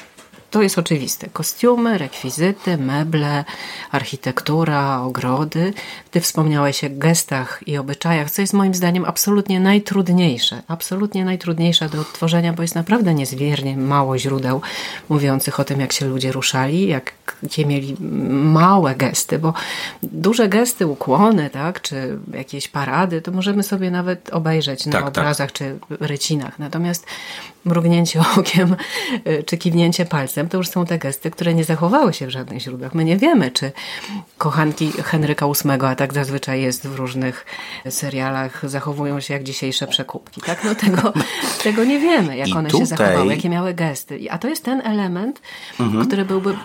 [0.57, 1.29] to jest oczywiste.
[1.33, 3.45] Kostiumy, rekwizyty, meble,
[3.91, 5.73] architektura, ogrody.
[6.11, 10.63] Ty wspomniałeś o gestach i obyczajach, co jest moim zdaniem absolutnie najtrudniejsze.
[10.69, 14.61] Absolutnie najtrudniejsze do odtworzenia, bo jest naprawdę niezwiernie mało źródeł
[15.09, 17.97] mówiących o tym, jak się ludzie ruszali, jakie mieli
[18.31, 19.55] małe gesty, bo
[20.03, 25.09] duże gesty, ukłony, tak, czy jakieś parady, to możemy sobie nawet obejrzeć na tak, tak.
[25.09, 25.59] obrazach tak.
[25.59, 26.59] czy rycinach.
[26.59, 27.07] Natomiast
[27.67, 28.77] mrugnięcie okiem
[29.47, 32.95] czy kiwnięcie palcem to już są te gesty, które nie zachowały się w żadnych źródłach.
[32.95, 33.73] My nie wiemy, czy
[34.39, 37.47] kochanki Henryka VIII, a tak zazwyczaj jest w różnych
[37.91, 40.41] serialach, zachowują się jak dzisiejsze przekupki.
[40.41, 40.65] Tak?
[40.65, 41.13] No tego,
[41.65, 42.81] tego nie wiemy, jak I one tutaj...
[42.81, 44.21] się zachowały, jakie miały gesty.
[44.31, 45.41] A to jest ten element,
[45.81, 46.07] mhm.
[46.07, 46.57] który byłby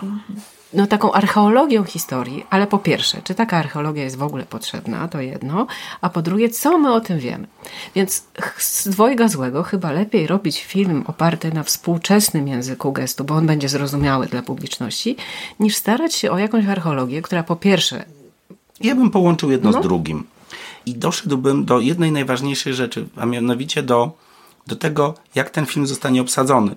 [0.73, 5.21] no, taką archeologią historii, ale po pierwsze, czy taka archeologia jest w ogóle potrzebna, to
[5.21, 5.67] jedno,
[6.01, 7.47] a po drugie, co my o tym wiemy.
[7.95, 8.23] Więc
[8.57, 13.69] z dwojga złego chyba lepiej robić film oparty na współczesnym języku gestu, bo on będzie
[13.69, 15.15] zrozumiały dla publiczności,
[15.59, 18.05] niż starać się o jakąś archeologię, która po pierwsze
[18.79, 19.79] Ja bym połączył jedno no.
[19.79, 20.23] z drugim.
[20.85, 24.11] I doszedłbym do jednej najważniejszej rzeczy, a mianowicie do,
[24.67, 26.75] do tego, jak ten film zostanie obsadzony.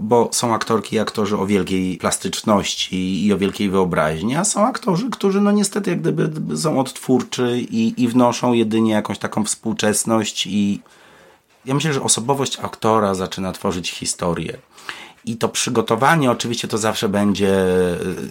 [0.00, 5.10] Bo są aktorki i aktorzy o wielkiej plastyczności i o wielkiej wyobraźni, a są aktorzy,
[5.10, 10.80] którzy no niestety jak gdyby są odtwórczy i, i wnoszą jedynie jakąś taką współczesność i
[11.64, 14.58] ja myślę, że osobowość aktora zaczyna tworzyć historię.
[15.26, 17.66] I to przygotowanie oczywiście to zawsze będzie,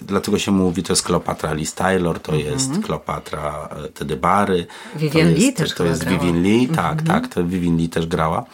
[0.08, 2.46] dlatego się mówi, to jest Kleopatra Liz Taylor, to -hmm.
[2.46, 4.68] jest Kleopatra e, Tedy Bary.
[4.96, 7.08] Vivian Lee też To jest Vivian Lee, tak, -hmm.
[7.08, 8.46] tak, to Vivian Lee też grała.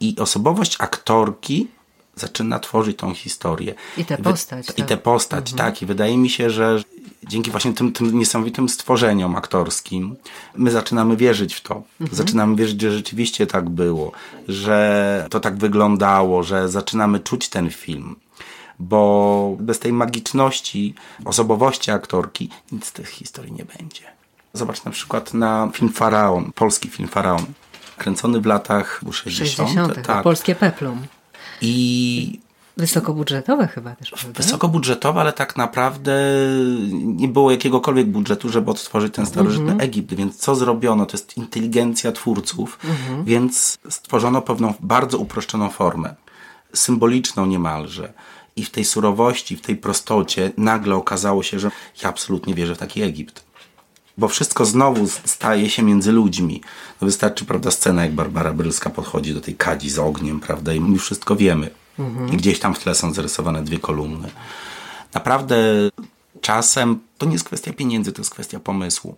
[0.00, 1.68] I osobowość aktorki
[2.16, 3.74] zaczyna tworzyć tą historię.
[3.96, 4.66] I tę postać.
[4.76, 5.72] I tę postać, mhm.
[5.72, 5.82] tak.
[5.82, 6.82] I wydaje mi się, że
[7.28, 10.16] dzięki właśnie tym, tym niesamowitym stworzeniom aktorskim
[10.56, 11.82] my zaczynamy wierzyć w to.
[12.00, 12.16] Mhm.
[12.16, 14.12] Zaczynamy wierzyć, że rzeczywiście tak było,
[14.48, 18.16] że to tak wyglądało, że zaczynamy czuć ten film.
[18.78, 24.02] Bo bez tej magiczności, osobowości aktorki nic z tych historii nie będzie.
[24.52, 27.44] Zobacz na przykład na film Faraon, polski film Faraon
[27.98, 29.68] kręcony w latach 60.
[29.68, 30.22] 60 tak.
[30.22, 31.06] Polskie peplum.
[31.60, 32.44] I
[32.76, 34.42] Wysokobudżetowe chyba też, prawda?
[34.42, 36.12] Wysokobudżetowe, ale tak naprawdę
[36.92, 39.84] nie było jakiegokolwiek budżetu, żeby odtworzyć ten starożytny mm -hmm.
[39.84, 40.14] Egipt.
[40.14, 41.06] Więc co zrobiono?
[41.06, 43.24] To jest inteligencja twórców, mm -hmm.
[43.24, 46.14] więc stworzono pewną bardzo uproszczoną formę.
[46.74, 48.12] Symboliczną niemalże.
[48.56, 51.70] I w tej surowości, w tej prostocie nagle okazało się, że
[52.02, 53.43] ja absolutnie wierzę w taki Egipt
[54.18, 56.60] bo wszystko znowu staje się między ludźmi.
[57.00, 60.80] No wystarczy, prawda, scena, jak Barbara Brylska podchodzi do tej kadzi z ogniem, prawda, i
[60.80, 61.70] my wszystko wiemy.
[61.98, 62.32] Mhm.
[62.32, 64.30] I gdzieś tam w tle są zarysowane dwie kolumny.
[65.14, 65.56] Naprawdę
[66.40, 69.16] czasem to nie jest kwestia pieniędzy, to jest kwestia pomysłu.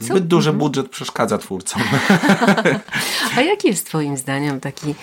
[0.00, 0.58] Zbyt duży mhm.
[0.58, 1.82] budżet przeszkadza twórcom.
[3.36, 4.94] A jaki jest twoim zdaniem taki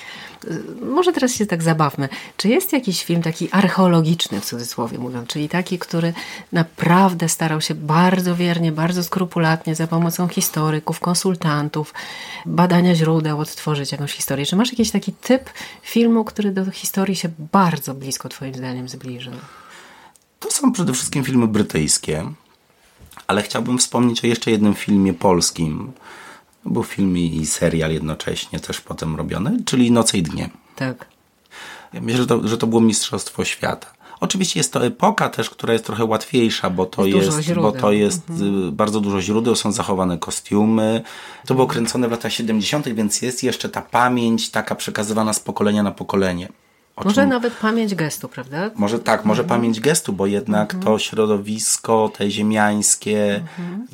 [0.81, 2.09] może teraz się tak zabawmy.
[2.37, 6.13] Czy jest jakiś film taki archeologiczny, w cudzysłowie mówiąc, czyli taki, który
[6.51, 11.93] naprawdę starał się bardzo wiernie, bardzo skrupulatnie za pomocą historyków, konsultantów,
[12.45, 14.45] badania źródeł odtworzyć jakąś historię?
[14.45, 15.49] Czy masz jakiś taki typ
[15.81, 19.33] filmu, który do historii się bardzo blisko twoim zdaniem zbliżył?
[20.39, 22.31] To są przede wszystkim filmy brytyjskie,
[23.27, 25.91] ale chciałbym wspomnieć o jeszcze jednym filmie polskim,
[26.65, 30.49] był film i serial jednocześnie też potem robiony, czyli Noce i Dnie.
[30.75, 31.05] Tak.
[31.93, 33.87] Ja myślę, że to, że to było Mistrzostwo Świata.
[34.19, 37.91] Oczywiście jest to epoka też, która jest trochę łatwiejsza, bo to jest, jest bo to
[37.91, 38.67] jest mhm.
[38.67, 41.01] Y, bardzo dużo źródeł, są zachowane kostiumy.
[41.45, 45.83] To było kręcone w latach 70., więc jest jeszcze ta pamięć taka przekazywana z pokolenia
[45.83, 46.49] na pokolenie.
[47.05, 47.29] Może czym...
[47.29, 48.71] nawet pamięć gestu, prawda?
[48.75, 49.59] Może tak, może mhm.
[49.59, 50.83] pamięć gestu, bo jednak mhm.
[50.83, 53.87] to środowisko, te ziemiańskie, mhm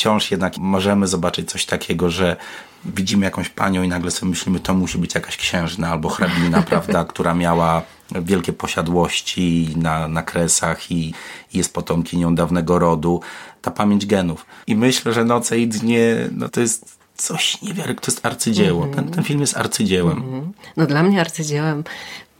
[0.00, 2.36] wciąż jednak możemy zobaczyć coś takiego, że
[2.84, 7.04] widzimy jakąś panią i nagle sobie myślimy, to musi być jakaś księżna albo hrabina, prawda,
[7.04, 11.14] która miała wielkie posiadłości na, na kresach i,
[11.52, 13.20] i jest potomkinią dawnego rodu.
[13.62, 14.46] Ta pamięć genów.
[14.66, 18.84] I myślę, że Noce i Dnie, no to jest coś niewiarygodnego, to jest arcydzieło.
[18.84, 18.96] Mm -hmm.
[18.96, 20.18] ten, ten film jest arcydziełem.
[20.18, 20.52] Mm -hmm.
[20.76, 21.84] No dla mnie arcydziełem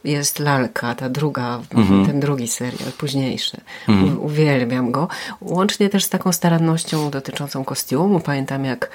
[0.05, 2.07] jest Lalka, ta druga, mhm.
[2.07, 3.61] ten drugi serial, późniejszy.
[3.89, 4.21] Mhm.
[4.21, 5.09] Uwielbiam go.
[5.41, 8.21] Łącznie też z taką starannością dotyczącą kostiumu.
[8.21, 8.91] Pamiętam jak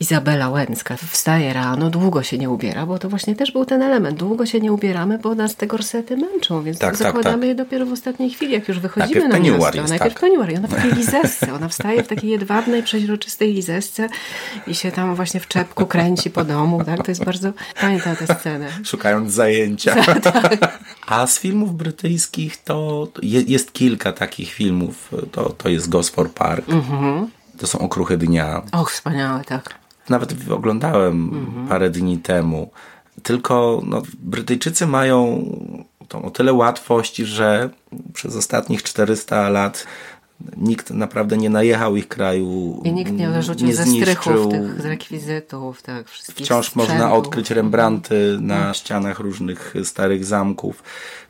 [0.00, 4.18] Izabela Łęcka wstaje rano, długo się nie ubiera, bo to właśnie też był ten element.
[4.18, 7.54] Długo się nie ubieramy, bo nas te gorsety męczą, więc tak, tak zakładamy tak, je
[7.54, 9.78] dopiero w ostatniej chwili, jak już wychodzimy Najpierw na miasto.
[9.78, 10.20] Jest, Najpierw tak.
[10.20, 10.52] peniuar.
[10.52, 11.54] I ona w takiej lizesce.
[11.54, 14.08] Ona wstaje w takiej jedwabnej, przeźroczystej lizesce
[14.66, 16.84] i się tam właśnie w czepku kręci po domu.
[16.84, 17.04] Tak?
[17.04, 17.52] To jest bardzo...
[17.80, 18.68] Pamiętam tę scenę.
[18.84, 19.94] Szukając zajęcia.
[20.32, 20.78] tak.
[21.06, 25.10] A z filmów brytyjskich to jest kilka takich filmów.
[25.32, 26.68] To, to jest Gosford Park.
[26.68, 27.30] Mhm.
[27.58, 28.62] To są okruchy dnia.
[28.72, 29.79] Och, wspaniałe, tak
[30.10, 31.68] nawet oglądałem mhm.
[31.68, 32.70] parę dni temu.
[33.22, 35.44] Tylko no, Brytyjczycy mają
[36.08, 37.70] tą o tyle łatwość, że
[38.14, 39.86] przez ostatnich 400 lat
[40.56, 42.80] nikt naprawdę nie najechał ich kraju.
[42.84, 46.88] I nikt nie wyrzucił nie ze strychów tych z rekwizytów, tak, wszystkich Wciąż sprzętów.
[46.88, 48.74] można odkryć Rembrandty na mhm.
[48.74, 50.82] ścianach różnych starych zamków.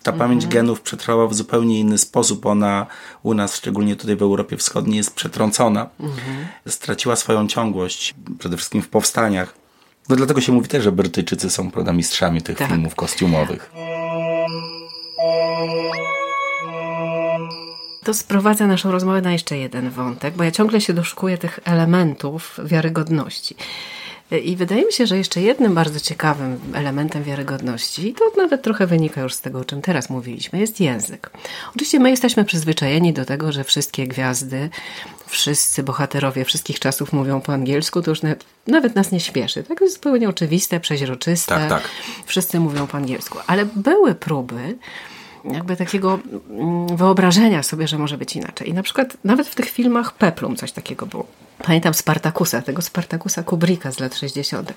[0.02, 0.52] Ta pamięć mhm.
[0.52, 2.46] genów przetrwała w zupełnie inny sposób.
[2.46, 2.86] Ona
[3.22, 5.88] u nas, szczególnie tutaj w Europie Wschodniej, jest przetrącona.
[6.00, 6.46] Mhm.
[6.68, 9.54] Straciła swoją ciągłość, przede wszystkim w powstaniach.
[10.08, 12.68] No dlatego się mówi też, że Brytyjczycy są mistrzami tych tak.
[12.68, 13.70] filmów kostiumowych.
[18.04, 22.60] To sprowadza naszą rozmowę na jeszcze jeden wątek, bo ja ciągle się doszukuję tych elementów
[22.64, 23.56] wiarygodności.
[24.44, 28.86] I wydaje mi się, że jeszcze jednym bardzo ciekawym elementem wiarygodności, i to nawet trochę
[28.86, 31.30] wynika już z tego, o czym teraz mówiliśmy, jest język.
[31.70, 34.70] Oczywiście my jesteśmy przyzwyczajeni do tego, że wszystkie gwiazdy,
[35.26, 39.62] wszyscy bohaterowie wszystkich czasów mówią po angielsku, to już nawet, nawet nas nie śpieszy.
[39.62, 41.54] Tak jest zupełnie oczywiste, przeźroczyste.
[41.54, 41.88] Tak, tak.
[42.26, 43.38] Wszyscy mówią po angielsku.
[43.46, 44.76] Ale były próby
[45.44, 46.18] jakby takiego
[46.50, 48.68] mm, wyobrażenia sobie, że może być inaczej.
[48.68, 51.26] I na przykład nawet w tych filmach Peplum coś takiego było.
[51.64, 54.72] Pamiętam Spartakusa, tego Spartakusa Kubricka z lat 60.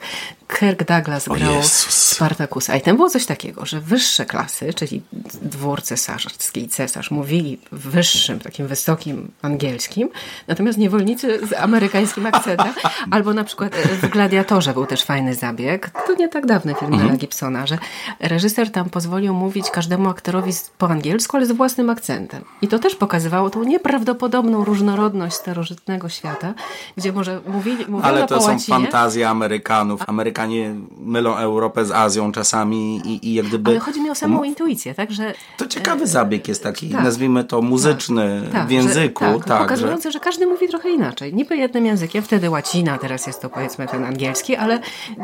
[0.60, 2.76] Kirk Douglas grał Spartakusa.
[2.76, 5.02] I tam było coś takiego, że wyższe klasy, czyli
[5.42, 10.10] dwór cesarski i cesarz mówili wyższym, takim wysokim angielskim,
[10.48, 12.74] natomiast niewolnicy z amerykańskim akcentem,
[13.12, 15.90] albo na przykład w Gladiatorze był też fajny zabieg.
[16.08, 17.08] To nie tak dawny film mhm.
[17.08, 17.78] Mela Gibsona, że
[18.20, 22.44] reżyser tam pozwolił mówić każdemu aktorowi po angielsku, ale z własnym akcentem.
[22.62, 26.54] I to też pokazywało tą nieprawdopodobną różnorodność starożytnego świata,
[26.98, 30.02] gdzie może mówili, mówiono Ale to po są fantazje Amerykanów.
[30.08, 33.72] Amerykanie mylą Europę z Azją czasami i, i jak gdyby...
[33.72, 35.12] Ale chodzi mi o samą intuicję, tak?
[35.12, 39.26] Że, to ciekawy zabieg jest taki, tak, nazwijmy to muzyczny, tak, tak w języku.
[39.26, 40.12] Że, tak, tak, pokazujący, że...
[40.12, 41.34] że każdy mówi trochę inaczej.
[41.34, 44.80] Niby jednym językiem, wtedy łacina, teraz jest to powiedzmy ten angielski, ale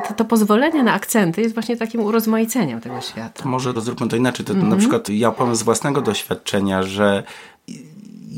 [0.08, 3.44] to, to pozwolenie na akcenty jest właśnie takim urozmaiceniem tego świata.
[3.44, 4.46] To może zróbmy to inaczej.
[4.46, 4.70] To, mm -hmm.
[4.70, 7.24] Na przykład ja powiem z własnego doświadczenia, że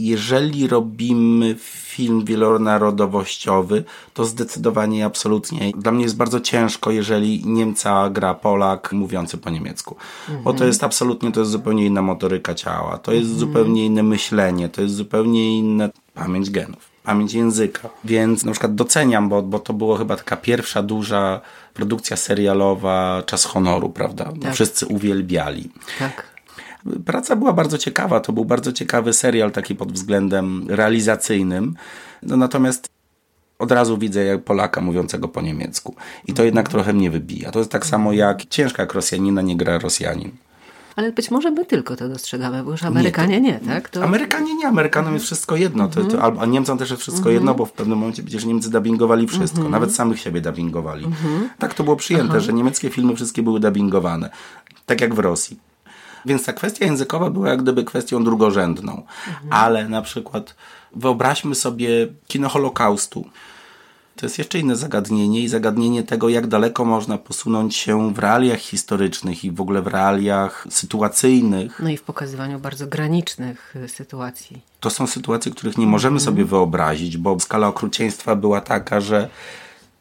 [0.05, 3.83] jeżeli robimy film wielonarodowościowy,
[4.13, 5.71] to zdecydowanie absolutnie.
[5.77, 9.95] Dla mnie jest bardzo ciężko, jeżeli Niemca gra Polak mówiący po niemiecku.
[10.21, 10.43] Mhm.
[10.43, 13.39] Bo to jest absolutnie, to jest zupełnie inna motoryka ciała, to jest mhm.
[13.39, 17.89] zupełnie inne myślenie, to jest zupełnie inna pamięć genów pamięć języka.
[18.03, 21.41] Więc na przykład doceniam, bo, bo to było chyba taka pierwsza duża
[21.73, 24.33] produkcja serialowa Czas Honoru, prawda?
[24.41, 24.53] Tak.
[24.53, 25.69] Wszyscy uwielbiali.
[25.99, 26.30] Tak.
[27.05, 31.75] Praca była bardzo ciekawa, to był bardzo ciekawy serial taki pod względem realizacyjnym.
[32.23, 32.89] No natomiast
[33.59, 35.95] od razu widzę Polaka mówiącego po niemiecku.
[36.27, 37.51] I to jednak trochę mnie wybija.
[37.51, 40.31] To jest tak samo jak ciężka jak Rosjanina nie gra Rosjanin.
[40.95, 43.89] Ale być może my tylko to dostrzegamy, bo już Amerykanie nie, to, nie tak?
[43.89, 44.03] To...
[44.03, 45.87] Amerykanie nie, Amerykanom jest wszystko jedno.
[45.87, 46.39] To, to, mhm.
[46.39, 47.57] a Niemcom też jest wszystko jedno, mhm.
[47.57, 49.57] bo w pewnym momencie przecież Niemcy dubbingowali wszystko.
[49.57, 49.71] Mhm.
[49.71, 51.07] Nawet samych siebie dubbingowali.
[51.59, 52.39] Tak to było przyjęte, Aha.
[52.39, 54.29] że niemieckie filmy wszystkie były dubbingowane.
[54.85, 55.70] Tak jak w Rosji.
[56.25, 58.91] Więc ta kwestia językowa była jak gdyby kwestią drugorzędną.
[59.27, 59.53] Mhm.
[59.53, 60.55] Ale na przykład
[60.95, 63.25] wyobraźmy sobie kino Holokaustu.
[64.15, 68.59] To jest jeszcze inne zagadnienie i zagadnienie tego, jak daleko można posunąć się w realiach
[68.59, 71.79] historycznych i w ogóle w realiach sytuacyjnych.
[71.83, 74.61] No i w pokazywaniu bardzo granicznych y, sytuacji.
[74.79, 76.25] To są sytuacje, których nie możemy mhm.
[76.25, 79.29] sobie wyobrazić, bo skala okrucieństwa była taka, że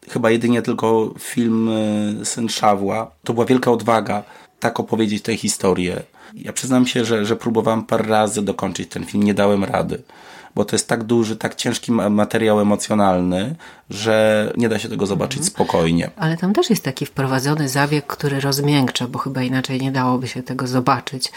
[0.09, 4.23] chyba jedynie tylko film y, Syn Szawła to była wielka odwaga
[4.59, 6.03] tak opowiedzieć tę historię.
[6.35, 10.01] Ja przyznam się, że, że próbowałem parę razy dokończyć ten film, nie dałem rady.
[10.55, 13.55] Bo to jest tak duży, tak ciężki materiał emocjonalny,
[13.89, 15.53] że nie da się tego zobaczyć mhm.
[15.53, 16.09] spokojnie.
[16.15, 20.43] Ale tam też jest taki wprowadzony zabieg, który rozmiękcza, bo chyba inaczej nie dałoby się
[20.43, 21.31] tego zobaczyć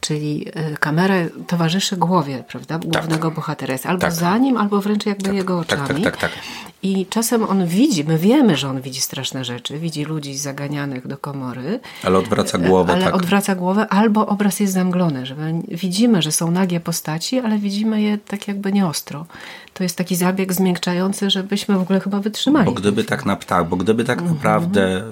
[0.00, 1.14] czyli e, kamera
[1.46, 3.34] towarzyszy głowie, prawda, głównego tak.
[3.34, 3.72] bohatera.
[3.72, 4.12] Jest albo tak.
[4.12, 5.34] za nim, albo wręcz jakby tak.
[5.34, 6.02] jego tak, oczami.
[6.02, 6.42] Tak, tak, tak,
[6.82, 11.18] I czasem on widzi, my wiemy, że on widzi straszne rzeczy, widzi ludzi zaganianych do
[11.18, 11.80] komory.
[12.04, 12.92] Ale odwraca głowę.
[12.92, 13.14] Ale tak.
[13.14, 15.36] odwraca głowę, albo obraz jest zamglony, że
[15.68, 19.26] widzimy, że są nagie postaci, ale widzimy je tak jakby nieostro.
[19.74, 22.66] To jest taki zabieg zmiękczający, żebyśmy w ogóle chyba wytrzymali.
[22.66, 24.36] Bo gdyby tak, na, tak, bo gdyby tak mhm.
[24.36, 25.02] naprawdę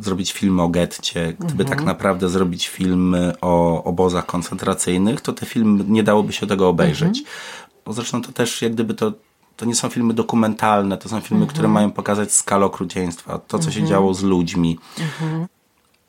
[0.00, 1.86] zrobić film o getcie, gdyby tak mhm.
[1.86, 7.18] naprawdę zrobić film o obozach koncentracyjnych, to te filmy nie dałoby się tego obejrzeć.
[7.18, 7.36] Mhm.
[7.84, 9.12] Bo zresztą to też jak gdyby to
[9.56, 11.72] to nie są filmy dokumentalne, to są filmy, które mhm.
[11.72, 14.78] mają pokazać skalę okrucieństwa, to, co się działo z ludźmi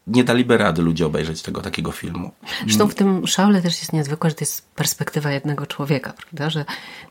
[0.09, 2.31] nie daliby rady ludzie obejrzeć tego takiego filmu.
[2.63, 6.49] Zresztą w tym szale też jest niezwykłe, że to jest perspektywa jednego człowieka, prawda?
[6.49, 6.65] Że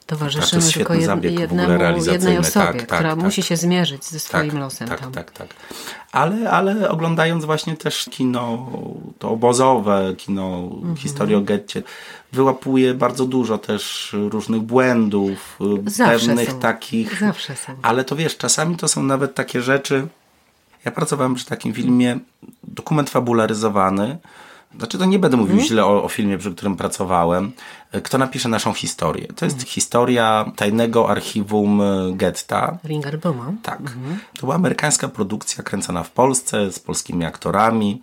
[0.06, 4.20] towarzyszymy tak, tylko jed, jednemu, jednej osobie, tak, tak, która tak, musi się zmierzyć ze
[4.20, 4.88] swoim tak, losem.
[4.88, 5.12] Tak, tam.
[5.12, 5.48] tak, tak.
[6.12, 8.70] Ale, ale oglądając właśnie też kino
[9.18, 10.96] to obozowe, kino mhm.
[10.96, 11.82] historii o getcie,
[12.32, 16.60] wyłapuje bardzo dużo też różnych błędów, Zawsze pewnych są.
[16.60, 17.20] takich.
[17.20, 17.72] Zawsze są.
[17.82, 20.08] Ale to wiesz, czasami to są nawet takie rzeczy,
[20.84, 22.18] ja pracowałem przy takim filmie,
[22.62, 24.18] dokument fabularyzowany.
[24.76, 25.68] Znaczy, to nie będę mówił hmm?
[25.68, 27.52] źle o, o, filmie, przy którym pracowałem.
[28.02, 29.26] Kto napisze naszą historię?
[29.26, 29.66] To jest hmm.
[29.66, 32.78] historia tajnego archiwum getta.
[32.84, 33.52] Ringerboma.
[33.62, 33.78] Tak.
[33.84, 34.18] Hmm.
[34.34, 38.02] To była amerykańska produkcja kręcona w Polsce z polskimi aktorami.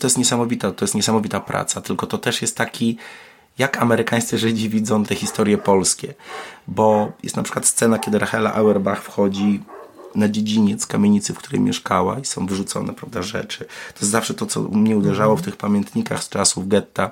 [0.00, 2.98] To jest niesamowita, to jest niesamowita praca, tylko to też jest taki
[3.58, 6.14] jak amerykańscy Żydzi widzą te historie polskie.
[6.68, 9.62] Bo jest na przykład scena, kiedy Rachela Auerbach wchodzi
[10.14, 13.58] na dziedziniec kamienicy, w której mieszkała i są wyrzucone prawda, rzeczy.
[13.64, 17.10] To jest zawsze to, co mnie uderzało w tych pamiętnikach z czasów getta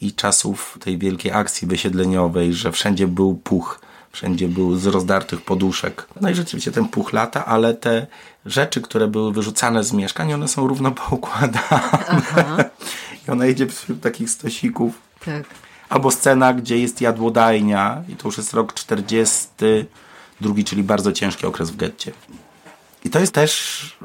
[0.00, 3.80] i czasów tej wielkiej akcji wysiedleniowej, że wszędzie był puch,
[4.12, 6.06] wszędzie był z rozdartych poduszek.
[6.20, 8.06] No i rzeczywiście ten puch lata, ale te
[8.46, 11.60] rzeczy, które były wyrzucane z mieszkań, one są równo poukładane.
[13.28, 14.94] I ona jedzie wśród takich stosików.
[15.24, 15.44] Tak.
[15.88, 19.48] Albo scena, gdzie jest jadłodajnia i to już jest rok 40
[20.40, 22.12] drugi, czyli bardzo ciężki okres w getcie.
[23.04, 23.96] I to jest też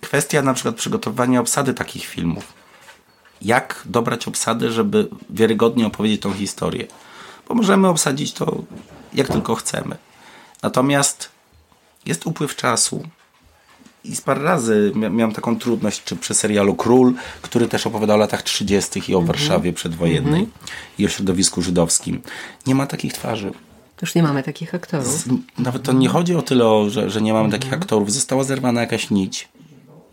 [0.00, 2.52] kwestia na przykład przygotowania obsady takich filmów.
[3.42, 6.86] jak dobrać obsadę, żeby wiarygodnie opowiedzieć tą historię.
[7.48, 8.62] Bo możemy obsadzić to
[9.14, 9.96] jak tylko chcemy.
[10.62, 11.28] Natomiast
[12.06, 13.08] jest upływ czasu.
[14.04, 18.16] I z parę razy miałem taką trudność, czy przy serialu Król, który też opowiada o
[18.16, 18.98] latach 30.
[18.98, 19.26] i o mm -hmm.
[19.26, 20.72] Warszawie przedwojennej mm -hmm.
[20.98, 22.22] i o środowisku żydowskim.
[22.66, 23.52] Nie ma takich twarzy.
[24.04, 25.24] Już nie mamy takich aktorów.
[25.58, 27.52] Nawet to nie chodzi o tyle, o, że, że nie mamy -hmm.
[27.52, 28.12] takich aktorów.
[28.12, 29.48] Została zerwana jakaś nić.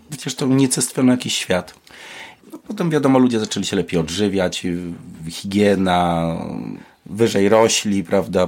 [0.10, 1.74] Przecież to unicestwiono jakiś świat.
[2.52, 4.68] No, potem wiadomo, ludzie zaczęli się lepiej odżywiać,
[5.30, 6.36] higiena,
[7.06, 8.48] wyżej rośli, prawda,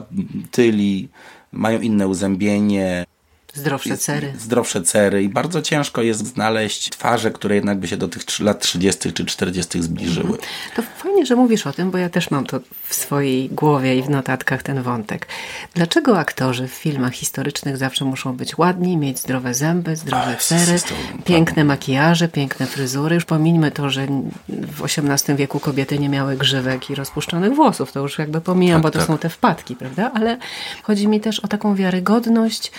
[0.52, 1.10] tyli,
[1.52, 3.06] mają inne uzębienie.
[3.54, 4.34] Zdrowsze cery.
[4.40, 8.62] Zdrowsze cery i bardzo ciężko jest znaleźć twarze, które jednak by się do tych lat
[8.62, 9.14] 30.
[9.14, 9.82] czy 40.
[9.82, 10.38] zbliżyły.
[10.76, 14.04] To fajnie, że mówisz o tym, bo ja też mam to w swojej głowie i
[14.04, 15.28] w notatkach ten wątek.
[15.74, 20.80] Dlaczego aktorzy w filmach historycznych zawsze muszą być ładni, mieć zdrowe zęby, zdrowe cery,
[21.26, 23.16] piękne makijaże, piękne fryzury?
[23.16, 24.08] Już pomińmy to, że
[24.50, 27.92] w XVIII wieku kobiety nie miały grzywek i rozpuszczonych włosów.
[27.92, 29.08] To już jakby pomijam, tak, bo to tak.
[29.08, 30.12] są te wpadki, prawda?
[30.16, 30.38] Ale
[30.84, 32.72] chodzi mi też o taką wiarygodność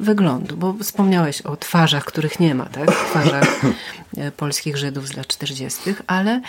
[0.00, 2.86] wyglądu, bo wspomniałeś o twarzach, których nie ma, tak?
[2.86, 3.60] Twarzach
[4.16, 6.40] e, polskich Żydów z lat 40., ale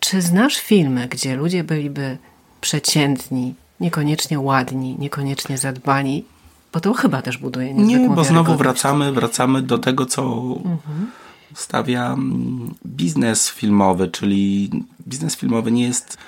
[0.00, 2.18] czy znasz filmy, gdzie ludzie byliby
[2.60, 6.24] przeciętni, niekoniecznie ładni, niekoniecznie zadbani?
[6.72, 10.22] Bo to chyba też buduje Nie, bo znowu wracamy, wracamy do tego, co
[10.56, 11.10] mhm.
[11.54, 14.70] stawia mm, biznes filmowy, czyli
[15.08, 16.18] biznes filmowy nie jest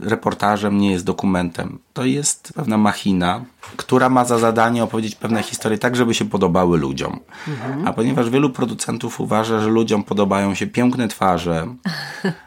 [0.00, 1.78] reportażem, nie jest dokumentem.
[1.92, 3.44] To jest pewna machina,
[3.76, 7.20] która ma za zadanie opowiedzieć pewne historie tak, żeby się podobały ludziom.
[7.48, 7.88] Mhm.
[7.88, 11.66] A ponieważ wielu producentów uważa, że ludziom podobają się piękne twarze,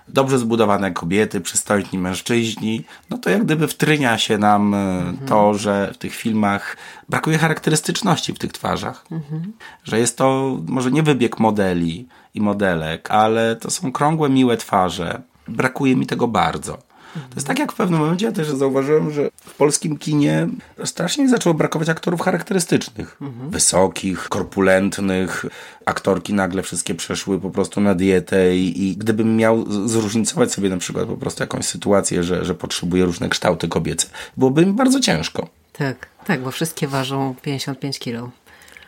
[0.08, 5.18] dobrze zbudowane kobiety, przystojni mężczyźni, no to jak gdyby wtrynia się nam e, mhm.
[5.28, 6.78] to, że w tych filmach
[7.10, 9.06] brakuje charakterystyczności w tych twarzach.
[9.12, 9.54] Mhm.
[9.84, 15.22] Że jest to może nie wybieg modeli i modelek, ale to są krągłe, miłe twarze.
[15.48, 16.91] Brakuje mi tego bardzo.
[17.14, 20.47] To jest tak jak w pewnym momencie ja też zauważyłem, że w polskim kinie
[20.86, 23.18] strasznie zaczęło brakować aktorów charakterystycznych.
[23.22, 23.49] Mhm.
[23.49, 25.45] Wysokich, korpulentnych.
[25.86, 30.78] Aktorki nagle wszystkie przeszły po prostu na dietę i, i gdybym miał zróżnicować sobie na
[30.78, 34.07] przykład po prostu jakąś sytuację, że, że potrzebuję różne kształty kobiece,
[34.38, 35.47] byłoby mi bardzo ciężko.
[35.74, 38.30] Tak, tak, bo wszystkie ważą 55 kilo.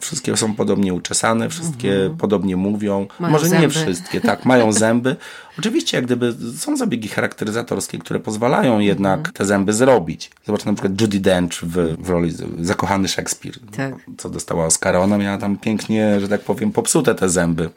[0.03, 2.17] Wszystkie są podobnie uczesane, wszystkie mhm.
[2.17, 3.07] podobnie mówią.
[3.19, 3.61] Mają Może zęby.
[3.61, 5.15] nie wszystkie, tak, mają zęby.
[5.59, 9.33] Oczywiście, jak gdyby są zabiegi charakteryzatorskie, które pozwalają jednak mhm.
[9.33, 10.31] te zęby zrobić.
[10.45, 13.95] Zobacz na przykład Judy Dench w, w roli Zakochany Szekspir, tak.
[14.17, 14.99] co dostała Oscara.
[14.99, 17.69] Ona miała tam pięknie, że tak powiem, popsute te zęby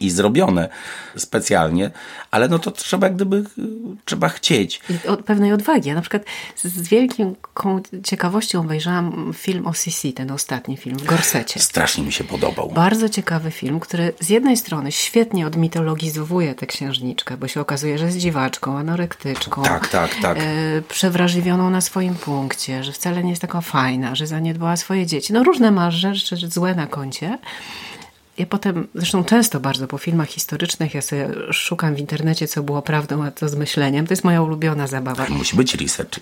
[0.00, 0.68] i zrobione
[1.16, 1.90] specjalnie,
[2.30, 3.44] ale no to trzeba gdyby,
[4.04, 4.80] trzeba chcieć.
[4.90, 5.88] I od pewnej odwagi.
[5.88, 6.22] Ja na przykład
[6.56, 7.34] z wielką
[8.04, 11.60] ciekawością obejrzałam film o Sisi, ten ostatni film w Gorsecie.
[11.60, 12.70] Strasznie mi się podobał.
[12.70, 18.04] Bardzo ciekawy film, który z jednej strony świetnie odmitologizowuje tę księżniczkę, bo się okazuje, że
[18.04, 19.62] jest dziwaczką, anorektyczką.
[19.62, 20.38] Tak, tak, tak.
[20.38, 25.32] E, przewrażliwioną na swoim punkcie, że wcale nie jest taka fajna, że zaniedbała swoje dzieci.
[25.32, 27.38] No różne ma rzeczy złe na koncie.
[28.38, 32.82] Ja potem, zresztą często bardzo po filmach historycznych, ja sobie szukam w internecie, co było
[32.82, 34.06] prawdą, a co zmyśleniem.
[34.06, 35.26] To jest moja ulubiona zabawa.
[35.28, 36.18] Musi być research.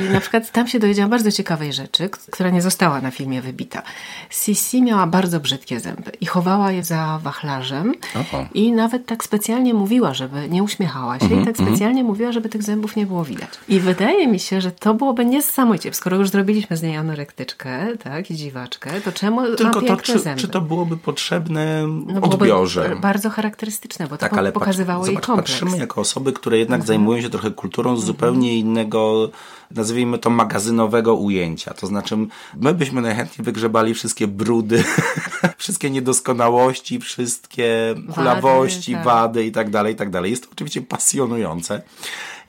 [0.00, 3.82] I na przykład tam się dowiedziałam bardzo ciekawej rzeczy, która nie została na filmie wybita.
[4.30, 8.46] Sisi miała bardzo brzydkie zęby i chowała je za wachlarzem Oho.
[8.54, 12.06] i nawet tak specjalnie mówiła, żeby nie uśmiechała się mm -hmm, i tak specjalnie mm.
[12.06, 13.48] mówiła, żeby tych zębów nie było widać.
[13.68, 15.94] I wydaje mi się, że to byłoby niesamowite.
[15.94, 20.18] Skoro już zrobiliśmy z niej anorektyczkę, tak, i dziwaczkę, to czemu Tylko ma to, czy,
[20.18, 20.40] zęby?
[20.40, 22.96] czy to byłoby potrzebne potrzebne no, odbiorze.
[23.00, 25.50] Bardzo charakterystyczne, bo tak, to ale pokazywało patrz, jej kompleks.
[25.50, 26.86] Patrzymy jako osoby, które jednak mhm.
[26.86, 28.06] zajmują się trochę kulturą z mhm.
[28.06, 29.30] zupełnie innego,
[29.70, 31.74] nazwijmy to magazynowego ujęcia.
[31.74, 32.16] To znaczy,
[32.56, 34.84] my byśmy najchętniej wygrzebali wszystkie brudy,
[35.58, 39.14] wszystkie niedoskonałości, wszystkie kulawości, wady, tak.
[39.14, 40.30] wady i tak dalej, i tak dalej.
[40.30, 41.82] Jest to oczywiście pasjonujące.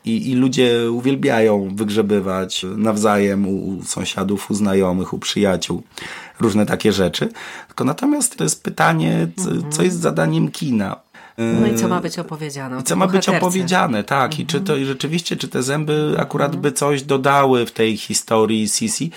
[0.05, 5.83] I, I ludzie uwielbiają wygrzebywać nawzajem u, u sąsiadów, u znajomych, u przyjaciół
[6.41, 7.29] różne takie rzeczy.
[7.67, 9.85] Tylko natomiast to jest pytanie, co, mhm.
[9.85, 10.95] jest zadaniem kina.
[11.37, 12.79] No i co ma być opowiedziane?
[12.79, 14.31] I co ma być opowiedziane, tak.
[14.31, 14.41] Mhm.
[14.41, 16.61] I czy to i rzeczywiście, czy te zęby akurat mhm.
[16.61, 19.11] by coś dodały w tej historii Sisi?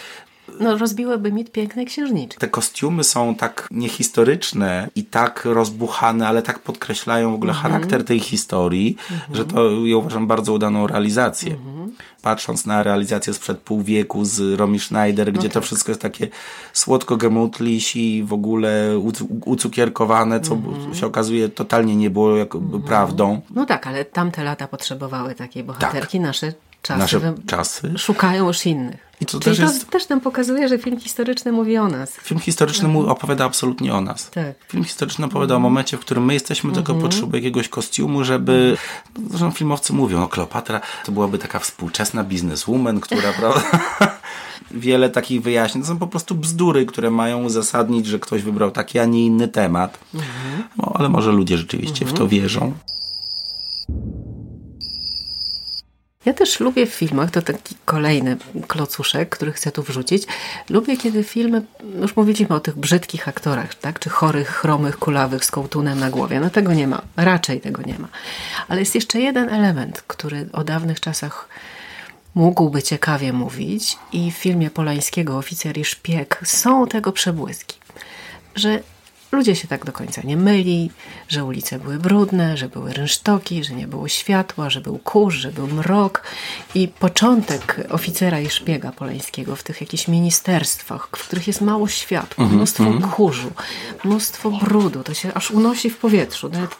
[0.60, 2.40] No, rozbiłyby mit pięknej księżniczki.
[2.40, 7.72] Te kostiumy są tak niehistoryczne i tak rozbuchane, ale tak podkreślają w ogóle mm -hmm.
[7.72, 9.36] charakter tej historii, mm -hmm.
[9.36, 11.54] że to ja uważam bardzo udaną realizację.
[11.54, 11.90] Mm -hmm.
[12.22, 15.52] Patrząc na realizację sprzed pół wieku z Romy Schneider, gdzie no tak.
[15.52, 16.28] to wszystko jest takie
[16.72, 18.98] słodko gemutliś i w ogóle
[19.44, 20.94] ucukierkowane, co mhm.
[20.94, 22.82] się okazuje totalnie nie było jak mhm.
[22.82, 23.40] prawdą.
[23.50, 26.26] No tak, ale tamte lata potrzebowały takiej bohaterki, tak.
[26.26, 26.52] nasze
[26.84, 29.14] czasy, nasze czasy szukają już innych.
[29.20, 29.90] I to Czyli też to jest...
[29.90, 32.12] też nam pokazuje, że film historyczny mówi o nas.
[32.12, 34.30] Film historyczny mu opowiada absolutnie o nas.
[34.30, 34.54] Tak.
[34.68, 38.76] Film historyczny opowiada o momencie, w którym my jesteśmy, tylko potrzebujemy jakiegoś kostiumu, żeby...
[39.30, 43.62] Zresztą filmowcy mówią, no Kleopatra to byłaby taka współczesna bizneswoman, która, prawda...
[44.70, 45.82] Wiele takich wyjaśnień.
[45.82, 49.48] To są po prostu bzdury, które mają uzasadnić, że ktoś wybrał taki, a nie inny
[49.48, 49.98] temat.
[50.76, 52.72] No, ale może ludzie rzeczywiście w to wierzą.
[56.24, 58.36] Ja też lubię w filmach, to taki kolejny
[58.68, 60.22] klocuszek, który chcę tu wrzucić.
[60.68, 61.62] Lubię, kiedy filmy,
[62.00, 63.98] już mówiliśmy o tych brzydkich aktorach, tak?
[63.98, 66.40] Czy chorych, chromych, kulawych z kołtunem na głowie.
[66.40, 67.02] No tego nie ma.
[67.16, 68.08] Raczej tego nie ma.
[68.68, 71.48] Ale jest jeszcze jeden element, który o dawnych czasach
[72.34, 77.78] mógłby ciekawie mówić i w filmie Polańskiego Oficer i Szpieg są tego przebłyski.
[78.54, 78.82] Że
[79.34, 80.90] ludzie się tak do końca nie myli,
[81.28, 85.52] że ulice były brudne, że były rynsztoki, że nie było światła, że był kurz, że
[85.52, 86.22] był mrok.
[86.74, 92.44] I początek oficera i szpiega poleńskiego w tych jakichś ministerstwach, w których jest mało światła,
[92.44, 93.50] mnóstwo kurzu,
[94.04, 96.48] mnóstwo brudu, to się aż unosi w powietrzu.
[96.48, 96.76] Nawet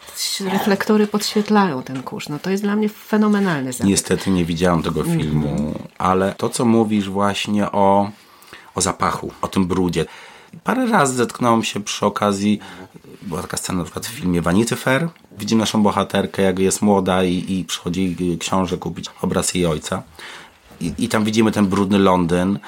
[0.51, 2.29] reflektory podświetlają ten kurz.
[2.29, 3.89] No to jest dla mnie fenomenalny zabieg.
[3.89, 8.11] Niestety nie widziałam tego filmu, ale to, co mówisz właśnie o,
[8.75, 10.05] o zapachu, o tym brudzie.
[10.63, 12.59] Parę razy zetknąłem się przy okazji,
[13.21, 15.09] była taka scena na przykład w filmie Vanity Fair.
[15.37, 20.03] Widzimy naszą bohaterkę, jak jest młoda i, i przychodzi książę kupić obraz jej ojca.
[20.81, 22.59] I, I tam widzimy ten brudny Londyn.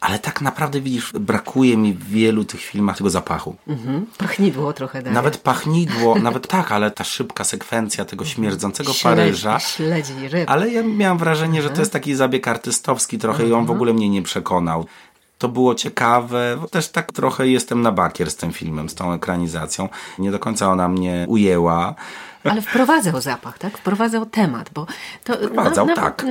[0.00, 3.56] Ale tak naprawdę widzisz, brakuje mi w wielu tych filmach tego zapachu.
[3.68, 4.06] Mhm.
[4.18, 5.14] Pachnidło trochę daje.
[5.14, 9.58] Nawet pachnidło, nawet tak, ale ta szybka sekwencja tego śmierdzącego Śledzi, Paryża.
[9.60, 10.50] Śledzi, ryb.
[10.50, 13.92] Ale ja miałem wrażenie, że to jest taki zabieg artystowski trochę i on w ogóle
[13.92, 14.86] mnie nie przekonał.
[15.42, 16.58] To było ciekawe.
[16.70, 19.88] Też tak trochę jestem na bakier z tym filmem, z tą ekranizacją.
[20.18, 21.94] Nie do końca ona mnie ujęła.
[22.44, 23.78] Ale wprowadzał zapach, tak?
[23.78, 24.86] Wprowadzał temat, bo
[25.24, 25.32] to...
[25.32, 26.26] Wprowadzał, tak.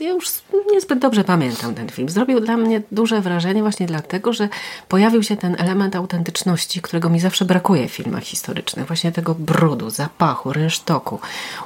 [0.00, 0.26] Ja już
[0.72, 2.08] niezbyt dobrze pamiętam ten film.
[2.08, 4.48] Zrobił dla mnie duże wrażenie właśnie dlatego, że
[4.88, 8.86] pojawił się ten element autentyczności, którego mi zawsze brakuje w filmach historycznych.
[8.86, 11.20] Właśnie tego brudu, zapachu, rynsztoku,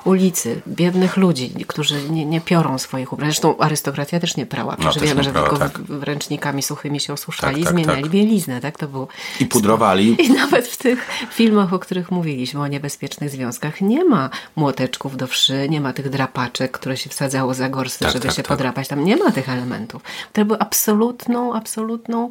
[0.04, 3.30] ulicy, biednych ludzi, którzy nie, nie piorą swoich ubrań.
[3.30, 4.76] Zresztą arystokracja też nie prała.
[4.76, 5.80] Przecież No, też wiemy, że prała, tylko tak.
[6.00, 8.10] ręcznikami suchymi się osuszali Tak, i tak, zmieniali tak.
[8.10, 8.78] bieliznę, tak?
[8.78, 9.08] To był
[9.40, 10.16] I pudrowali.
[10.26, 15.26] i nawet w tych filmach, o których mówiliśmy, o niebezpiecznych związkach, nie ma młoteczków do
[15.26, 18.48] wszy, nie ma tych drapaczek, które się wsadzało za gorsy, Tak, żeby tak, się tak.
[18.48, 18.88] podrapać.
[18.88, 20.02] Tam nie ma tych elementów.
[20.32, 22.30] To były absolutną, absolutną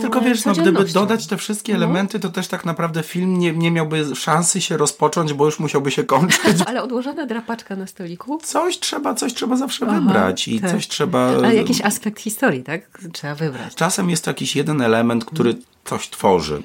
[0.00, 3.70] Tylko wiesz, no, gdyby dodać te wszystkie elementy, to też tak naprawdę film nie, nie
[3.70, 6.56] miałby szansy się rozpocząć, bo już musiałby się kończyć.
[6.66, 8.38] Ale odłożona drapaczka na stoliku?
[8.42, 10.70] Coś trzeba, coś trzeba zawsze wybrać i tak.
[10.70, 11.26] coś trzeba...
[11.28, 12.98] Ale jakiś aspekt historii, tak?
[13.12, 13.74] Trzeba wybrać.
[13.74, 16.62] Czasem jest to jakiś jeden element, który coś tworzy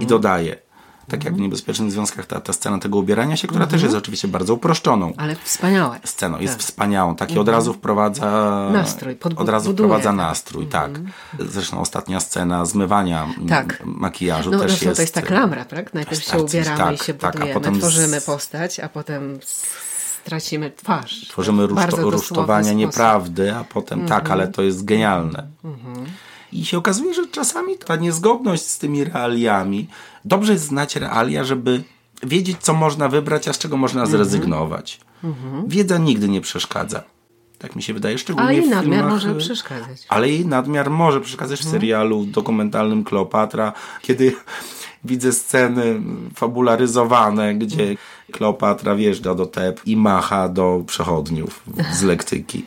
[0.00, 0.69] i dodaje.
[1.10, 4.28] Tak jak w Niebezpiecznych Związkach ta, ta scena tego ubierania się, która też jest oczywiście
[4.28, 6.00] bardzo uproszczoną Ale wspaniałe.
[6.04, 6.38] sceną.
[6.38, 6.62] Jest Tak.
[6.62, 7.14] wspaniałą.
[7.16, 8.26] Taki od razu wprowadza...
[8.72, 10.16] Nastrój, Od razu wprowadza tak.
[10.16, 10.90] nastrój, tak.
[11.38, 13.82] Zresztą ostatnia scena zmywania Tak.
[13.84, 14.96] makijażu No, też no jest...
[14.96, 15.94] to jest ta klamra, tak?
[15.94, 19.38] Najpierw się tak, ubieramy tak, i się tak, budujemy, potem tworzymy postać, a potem
[20.24, 21.28] stracimy twarz.
[21.28, 25.46] Tworzymy dosłowny rusztowania nieprawdy, a potem tak, ale to jest genialne.
[26.52, 29.88] I się okazuje, że czasami ta niezgodność z tymi realiami,
[30.24, 31.82] dobrze jest znać realia, żeby
[32.22, 35.00] wiedzieć, co można wybrać, a z czego można zrezygnować.
[35.66, 37.02] Wiedza nigdy nie przeszkadza.
[37.58, 40.06] Tak mi się wydaje, szczególnie Ale w i nadmiar filmach, może y, przeszkadzać.
[40.08, 44.36] Ale jej nadmiar może przeszkadzać w serialu dokumentalnym Kleopatra, kiedy
[45.04, 46.00] widzę sceny
[46.34, 47.96] fabularyzowane, gdzie
[48.32, 51.62] Kleopatra wjeżdża do Teb i macha do przechodniów
[51.92, 52.64] z lektyki.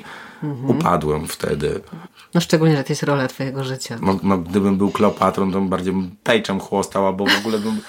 [0.67, 1.81] Upadłem wtedy.
[2.35, 3.97] No szczególnie, że to jest rola twojego życia.
[4.01, 7.81] No, no, gdybym był Kleopatrą, to bym bardziej pejczem chłostał, albo w ogóle bym...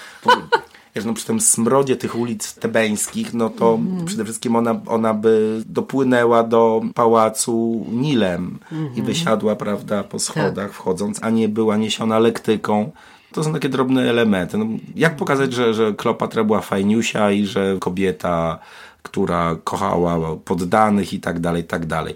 [0.95, 5.63] Wiesz, no przy tym smrodzie tych ulic tebeńskich, no to przede wszystkim ona, ona by
[5.65, 8.59] dopłynęła do pałacu Nilem
[8.95, 12.91] i wysiadła, prawda, po schodach wchodząc, a nie była niesiona lektyką.
[13.31, 14.57] To są takie drobne elementy.
[14.57, 14.65] No,
[14.95, 18.59] jak pokazać, że, że Kleopatra była fajniusia i że kobieta,
[19.03, 22.15] która kochała poddanych i tak dalej, i tak dalej.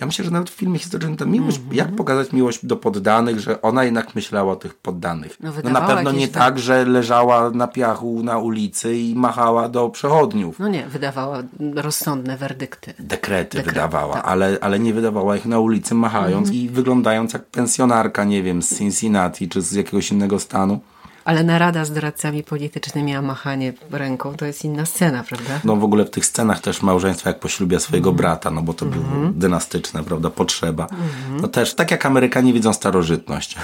[0.00, 3.62] Ja myślę, że nawet w filmie historycznym ta miłość, jak pokazać miłość do poddanych, że
[3.62, 5.36] ona jednak myślała o tych poddanych.
[5.40, 9.68] No, No, na pewno nie jakieś tak, że leżała na piachu na ulicy i machała
[9.68, 10.58] do przechodniów.
[10.58, 11.42] No nie, wydawała
[11.74, 12.94] rozsądne werdykty.
[12.98, 14.24] Dekrety Dekret, wydawała, tak.
[14.28, 16.54] ale, ale nie wydawała ich na ulicy machając Mhm.
[16.64, 20.80] i wyglądając jak pensjonarka, nie wiem, z Cincinnati czy z jakiegoś innego stanu.
[21.26, 25.60] Ale narada z doradcami politycznymi, a machanie ręką to jest inna scena, prawda?
[25.64, 28.16] No w ogóle w tych scenach też małżeństwa jak poślubia swojego Mhm.
[28.16, 30.86] brata, no bo to było dynastyczne, prawda, potrzeba.
[31.40, 33.56] No też, tak jak Amerykanie widzą starożytność.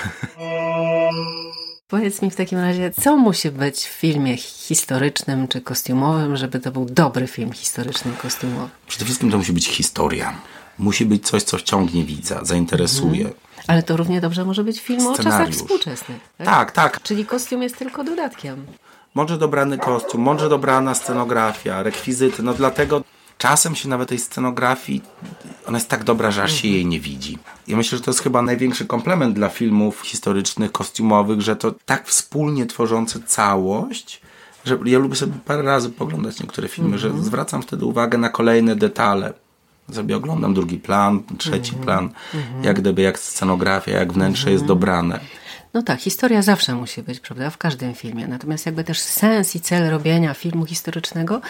[1.89, 6.73] Powiedz mi w takim razie, co musi być w filmie historycznym czy kostiumowym, żeby to
[6.73, 8.69] był dobry film historyczny kostiumowy?
[8.87, 10.35] Przede wszystkim to musi być historia.
[10.79, 13.25] Musi być coś, co wciągnie widza, zainteresuje.
[13.25, 13.35] Mhm.
[13.67, 16.21] Ale to równie dobrze może być film o czasach współczesnych.
[16.39, 16.47] Tak?
[16.47, 17.03] tak, tak.
[17.03, 18.67] Czyli kostium jest tylko dodatkiem.
[19.15, 22.43] Mądrze dobrany kostium, mądrze dobrana scenografia, rekwizyty.
[22.43, 23.03] No dlatego
[23.39, 25.03] czasem się nawet tej scenografii,
[25.67, 27.39] ona jest tak dobra, że aż się jej nie widzi.
[27.69, 32.09] Ja myślę, że to jest chyba największy komplement dla filmów historycznych, kostiumowych, że to tak
[32.09, 34.21] wspólnie tworzące całość,
[34.65, 37.25] że ja lubię sobie parę razy poglądać niektóre filmy, że mhm.
[37.25, 39.33] zwracam wtedy uwagę na kolejne detale.
[39.93, 41.85] Sobie oglądam drugi plan, trzeci mhm.
[41.85, 42.65] plan, mhm.
[42.65, 45.21] jak gdyby jak scenografia, jak wnętrze jest dobrane.
[45.75, 48.29] No tak, historia zawsze musi być, prawda, w każdym filmie.
[48.29, 51.41] Natomiast jakby też sens i cel robienia filmu historycznego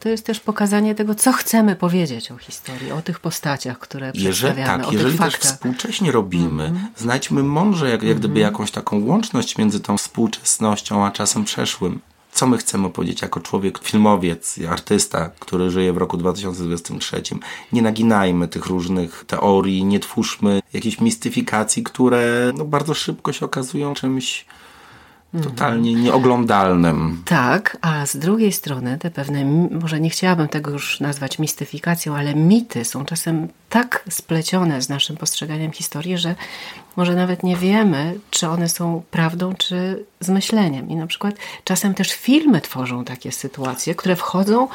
[0.00, 4.32] to jest też pokazanie tego, co chcemy powiedzieć o historii, o tych postaciach, które jeżeli,
[4.32, 7.00] przedstawiamy, Tak, jeżeli też współcześnie robimy, mm -hmm.
[7.00, 8.52] znajdźmy mądrze jak, jak gdyby mhm.
[8.52, 12.00] jakąś taką łączność między tą współczesnością a czasem przeszłym
[12.32, 17.22] co my chcemy powiedzieć jako człowiek, filmowiec, artysta, który żyje w roku 2023.
[17.72, 23.94] Nie naginajmy tych różnych teorii, nie twórzmy jakichś mistyfikacji, które no, bardzo szybko się okazują
[23.94, 24.46] czymś
[25.42, 27.22] totalnie nieoglądalnym.
[27.24, 32.34] Tak, a z drugiej strony te pewne, może nie chciałabym tego już nazwać mistyfikacją, ale
[32.34, 36.34] mity są czasem tak splecione z naszym postrzeganiem historii, że
[36.96, 40.90] może nawet nie wiemy, czy one są prawdą, czy zmyśleniem.
[40.90, 44.68] I na przykład czasem też filmy tworzą takie sytuacje, które wchodzą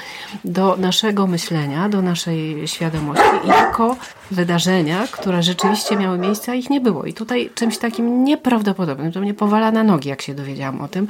[0.45, 3.97] do naszego myślenia, do naszej świadomości jako
[4.31, 7.05] wydarzenia, które rzeczywiście miały miejsce, a ich nie było.
[7.05, 11.07] I tutaj czymś takim nieprawdopodobnym, to mnie powala na nogi, jak się dowiedziałam o tym,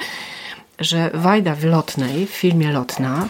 [0.80, 3.28] że Wajda w Lotnej, w filmie Lotna,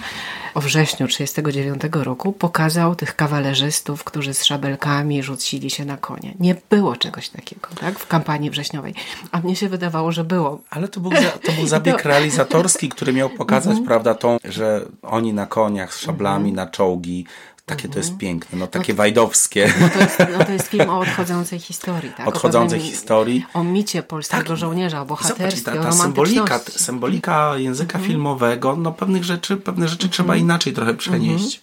[0.53, 6.33] o wrześniu 1939 roku pokazał tych kawalerzystów, którzy z szabelkami rzucili się na konie.
[6.39, 8.93] Nie było czegoś takiego tak, w kampanii wrześniowej.
[9.31, 10.61] A mnie się wydawało, że było.
[10.69, 12.09] Ale to był, za, to był zabieg to...
[12.09, 13.87] realizatorski, który miał pokazać, mm -hmm.
[13.87, 16.55] prawda, tą, że oni na koniach z szablami, mm -hmm.
[16.55, 17.25] na czołgi,
[17.67, 18.19] takie to jest mhm.
[18.19, 19.73] piękne, no takie no to, wajdowskie.
[19.81, 22.27] No to, jest, no to jest film o odchodzącej historii, tak?
[22.27, 23.45] Odchodzącej o historii.
[23.53, 28.05] O micie polskiego tak, żołnierza, o bohaterstwie, zobacz, ta, ta symbolika, symbolika języka mhm.
[28.05, 30.41] filmowego, no pewnych rzeczy, pewne rzeczy trzeba mhm.
[30.41, 31.61] inaczej trochę przenieść.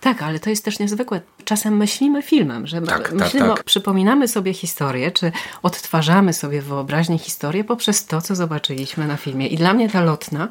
[0.00, 1.20] Tak, ale to jest też niezwykłe.
[1.44, 3.64] Czasem myślimy filmem, że tak, tak myślimy, tak, tak.
[3.64, 5.32] przypominamy sobie historię, czy
[5.62, 9.46] odtwarzamy sobie w wyobraźni historię poprzez to, co zobaczyliśmy na filmie.
[9.46, 10.48] I dla mnie ta lotna,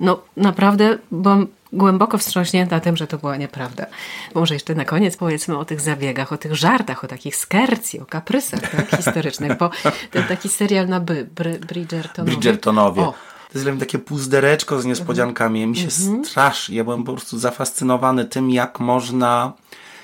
[0.00, 1.46] no naprawdę byłam
[1.76, 3.86] głęboko wstrząśnięta tym, że to była nieprawda.
[4.34, 8.06] Może jeszcze na koniec powiedzmy o tych zabiegach, o tych żartach, o takich skercji, o
[8.06, 9.70] kaprysach tak, historycznych, bo
[10.10, 11.28] ten taki serial na by,
[11.60, 12.32] Bridgertonowie.
[12.32, 13.02] Bridgertonowie.
[13.02, 13.14] O,
[13.52, 15.66] to jest takie puzdereczko z niespodziankami.
[15.66, 16.24] Mi się mhm.
[16.24, 19.52] strasznie, ja byłem po prostu zafascynowany tym, jak można,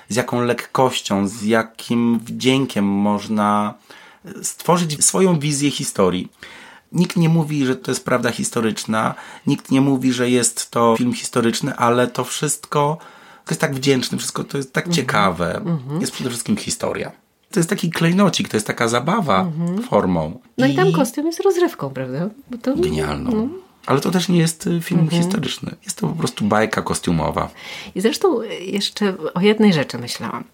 [0.09, 3.75] z jaką lekkością, z jakim wdziękiem można
[4.43, 6.29] stworzyć swoją wizję historii.
[6.93, 9.15] Nikt nie mówi, że to jest prawda historyczna,
[9.47, 12.99] nikt nie mówi, że jest to film historyczny, ale to wszystko
[13.45, 14.97] to jest tak wdzięczne, wszystko to jest tak mhm.
[14.97, 15.57] ciekawe.
[15.57, 16.01] Mhm.
[16.01, 17.13] Jest przede wszystkim historia.
[17.51, 19.83] To jest taki klejnocik, to jest taka zabawa mhm.
[19.83, 20.41] formą.
[20.59, 22.31] No i, i tam kostium jest rozrywką, prawda?
[22.63, 22.77] To...
[22.77, 23.31] Genialną.
[23.31, 23.49] No.
[23.87, 25.23] Ale to też nie jest y, film mhm.
[25.23, 25.75] historyczny.
[25.85, 27.51] Jest to po prostu bajka kostiumowa.
[27.95, 30.45] I zresztą jeszcze o jednej rzeczy myślałam.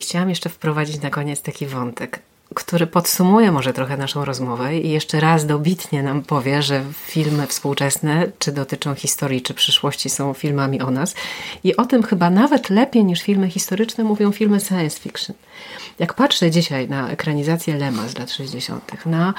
[0.00, 2.22] Chciałam jeszcze wprowadzić na koniec taki wątek
[2.54, 8.26] który podsumuje może trochę naszą rozmowę i jeszcze raz dobitnie nam powie, że filmy współczesne,
[8.38, 11.14] czy dotyczą historii, czy przyszłości, są filmami o nas.
[11.64, 15.36] I o tym chyba nawet lepiej niż filmy historyczne mówią filmy science fiction.
[15.98, 19.34] Jak patrzę dzisiaj na ekranizację Lema z lat 60., na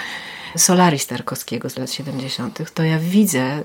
[0.57, 3.63] Solaris Tarkowskiego z lat 70., to ja widzę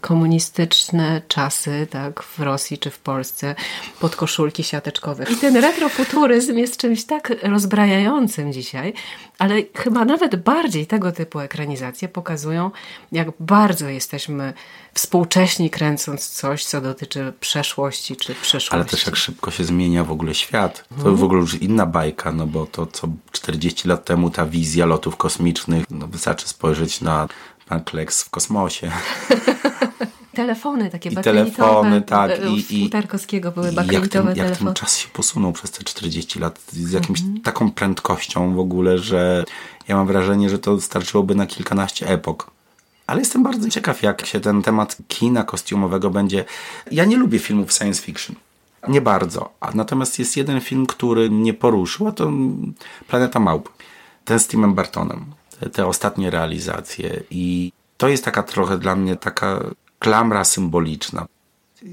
[0.00, 3.54] komunistyczne czasy, tak, w Rosji czy w Polsce,
[4.00, 5.24] podkoszulki siateczkowe.
[5.32, 8.92] I ten retrofuturyzm jest czymś tak rozbrajającym dzisiaj,
[9.38, 12.70] ale chyba nawet bardziej tego typu ekranizacje pokazują,
[13.12, 14.52] jak bardzo jesteśmy
[14.94, 18.70] współcześni kręcąc coś, co dotyczy przeszłości czy przyszłości.
[18.70, 20.84] Ale też jak szybko się zmienia w ogóle świat.
[20.88, 21.16] To hmm.
[21.16, 25.16] w ogóle już inna bajka, no bo to co 40 lat temu ta wizja lotów
[25.16, 27.28] kosmicznych, no wystarczy spojrzeć na
[27.78, 28.90] Kleks w kosmosie.
[30.34, 32.30] telefony takie I telefony, tak.
[32.30, 35.84] E, I, i Tarkowskiego były bakelitowe jak ten, jak ten czas się posunął przez te
[35.84, 37.42] 40 lat z jakimś mm -hmm.
[37.42, 39.44] taką prędkością w ogóle, że
[39.88, 42.50] ja mam wrażenie, że to starczyłoby na kilkanaście epok.
[43.06, 46.44] Ale jestem bardzo ciekaw, jak się ten temat kina kostiumowego będzie.
[46.90, 48.36] Ja nie lubię filmów science fiction.
[48.88, 49.52] Nie bardzo.
[49.74, 52.30] Natomiast jest jeden film, który mnie poruszył, a to
[53.08, 53.68] Planeta Małp.
[54.24, 55.24] Ten z Timem Bartonem.
[55.72, 57.22] Te, ostatnie realizacje.
[57.30, 59.60] I to jest taka trochę dla mnie taka
[59.98, 61.26] klamra symboliczna.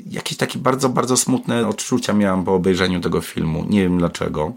[0.09, 3.65] Jakieś takie bardzo, bardzo smutne odczucia miałam po obejrzeniu tego filmu.
[3.69, 4.53] Nie wiem dlaczego.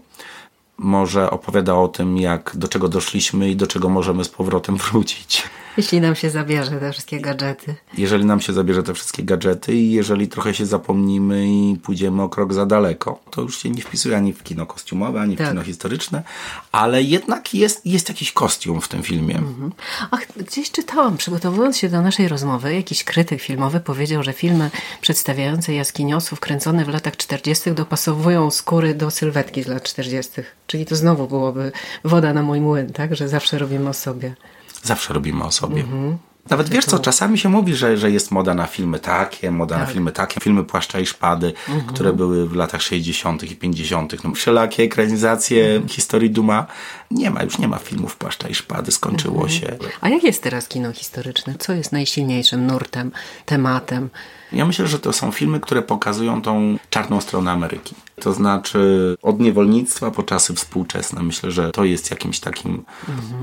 [0.77, 5.43] Może opowiada o tym, jak do czego doszliśmy i do czego możemy z powrotem wrócić.
[5.77, 7.75] Jeśli nam się zabierze te wszystkie gadżety.
[7.97, 12.29] Jeżeli nam się zabierze te wszystkie gadżety i jeżeli trochę się zapomnimy i pójdziemy o
[12.29, 15.49] krok za daleko, to już się nie wpisuje ani w kino kostiumowe, ani w Tak.
[15.49, 16.23] kino historyczne,
[16.71, 19.35] ale jednak jest, jest jakiś kostium w tym filmie.
[19.37, 19.71] Mhm.
[20.11, 25.73] Ach, gdzieś czytałam, przygotowując się do naszej rozmowy, jakiś krytyk filmowy powiedział, że filmy przedstawiające
[25.73, 27.71] jaskiniosów kręcone w latach 40.
[27.71, 30.31] dopasowują skóry do sylwetki z lat 40.
[30.67, 31.71] Czyli to znowu byłoby
[32.03, 33.15] woda na mój młyn, tak?
[33.15, 34.35] Że zawsze robimy o sobie.
[34.83, 35.81] Zawsze robimy o sobie.
[35.81, 36.17] Mhm.
[36.49, 39.79] Nawet wiesz co, czasami się mówi, że, że jest moda na filmy takie, moda na
[39.79, 39.81] Tak.
[39.89, 39.93] Mhm.
[39.93, 41.53] filmy takie, filmy Płaszcza i Szpady,
[41.87, 43.43] które były w latach 60.
[43.51, 44.23] i 50.
[44.23, 45.87] No, wszelakie ekranizacje Mhm.
[45.89, 46.65] historii Duma.
[47.11, 49.59] Nie ma, już nie ma filmów Płaszcza i Szpady, skończyło Mhm.
[49.59, 49.77] się.
[50.01, 51.55] A jak jest teraz kino historyczne?
[51.59, 53.11] Co jest najsilniejszym nurtem,
[53.45, 54.09] tematem?
[54.53, 57.95] Ja myślę, że to są filmy, które pokazują tą czarną stronę Ameryki.
[58.21, 61.23] To znaczy od niewolnictwa po czasy współczesne.
[61.23, 62.83] Myślę, że to jest jakimś takim,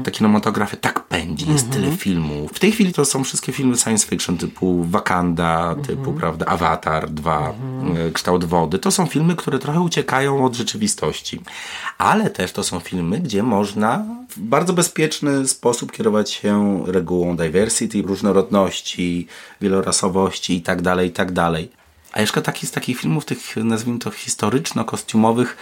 [0.05, 2.53] ta kinematografia tak pędzi, jest tyle filmów.
[2.53, 7.53] W tej chwili to są wszystkie filmy science fiction typu Wakanda, typu, prawda, Avatar 2,
[8.09, 8.79] e, Kształt Wody.
[8.79, 11.41] To są filmy, które trochę uciekają od rzeczywistości.
[11.99, 18.03] Ale też to są filmy, gdzie można w bardzo bezpieczny sposób kierować się regułą diversity,
[18.03, 19.27] różnorodności,
[19.61, 21.71] wielorasowości i tak dalej, i tak dalej.
[22.13, 25.57] A jeszcze taki z takich filmów, tych nazwijmy to historyczno-kostiumowych,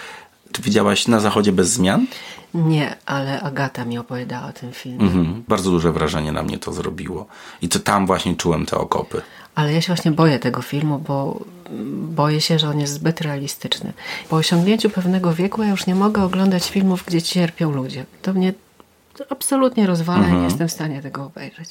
[0.52, 2.06] czy widziałaś Na Zachodzie bez zmian?
[2.54, 5.04] Nie, ale Agata mi opowiadała o tym filmie.
[5.04, 5.44] Mhm.
[5.48, 7.26] Bardzo duże wrażenie na mnie to zrobiło.
[7.62, 9.22] I to tam właśnie czułem te okopy.
[9.54, 11.40] Ale ja się właśnie boję tego filmu, bo
[11.92, 13.92] boję się, że on jest zbyt realistyczny.
[14.28, 18.04] Po osiągnięciu pewnego wieku ja już nie mogę oglądać filmów, gdzie cierpią ludzie.
[18.22, 18.52] To mnie
[19.30, 21.68] absolutnie rozwala i nie jestem w stanie tego obejrzeć.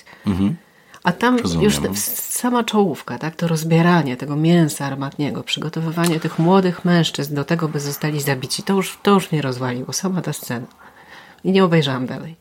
[1.06, 1.64] A tam Rozumiem.
[1.64, 7.68] już sama czołówka, tak, to rozbieranie tego mięsa armatniego, przygotowywanie tych młodych mężczyzn do tego,
[7.68, 10.68] by zostali zabici, to już, to już mnie rozwaliło, sama ta scena.
[11.44, 12.36] I nie obejrzałam dalej.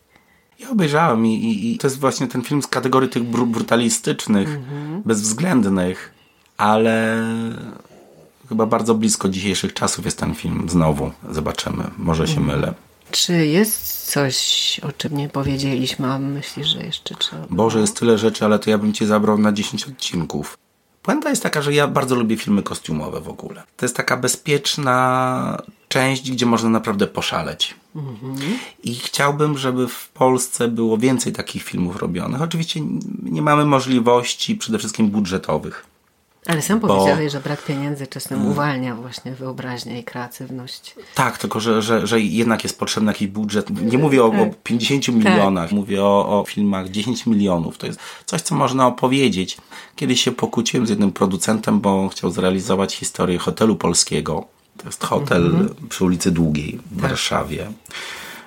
[0.59, 4.59] Ja obejrzałem i, i, i to jest właśnie ten film z kategorii tych bru, brutalistycznych,
[5.05, 6.13] bezwzględnych,
[6.57, 7.23] ale
[8.49, 11.11] chyba bardzo blisko dzisiejszych czasów jest ten film znowu.
[11.31, 12.75] Zobaczymy, może się mylę.
[13.15, 17.47] Czy jest coś, o czym nie powiedzieliśmy, a myślisz, że jeszcze trzeba?
[17.51, 20.59] Boże, jest tyle rzeczy, ale to ja bym cię zabrał na 10 odcinków.
[21.03, 23.63] Puenta jest taka, że ja bardzo lubię filmy kostiumowe w ogóle.
[23.77, 27.75] To jest taka bezpieczna część, gdzie można naprawdę poszaleć.
[28.83, 32.43] I chciałbym, żeby w Polsce było więcej takich filmów robionych.
[32.43, 32.81] Oczywiście
[33.23, 35.87] nie mamy możliwości przede wszystkim budżetowych.
[36.47, 40.95] Ale sam Bo- powiedziałeś, że brak pieniędzy czasem uwalnia właśnie wyobraźnię i kreatywność.
[41.15, 43.83] Tak, tylko że, że, że jednak jest potrzebny jakiś budżet.
[43.83, 47.79] Nie mówię o, o 50 milionach, mówię o, o filmach 10 milionów.
[47.79, 49.57] To jest coś, co można opowiedzieć.
[49.97, 54.45] Kiedyś się pokłóciłem z jednym producentem, bo chciał zrealizować historię hotelu polskiego.
[54.77, 57.73] To jest hotel przy ulicy Długiej w Warszawie.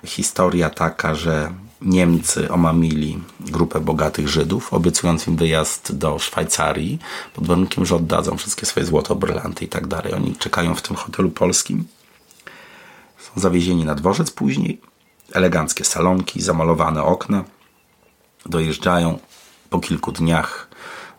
[0.06, 1.52] Historia taka, że
[1.82, 7.00] Niemcy omamili grupę bogatych Żydów, obiecując im wyjazd do Szwajcarii
[7.34, 10.14] pod warunkiem, że oddadzą wszystkie swoje złoto, brylanty i tak dalej.
[10.14, 11.88] Oni czekają w tym hotelu polskim.
[13.18, 14.82] Są zawiezieni na dworzec później.
[15.34, 17.44] Eleganckie salonki, zamalowane okna.
[18.46, 19.20] Dojeżdżają
[19.70, 20.68] po kilku dniach,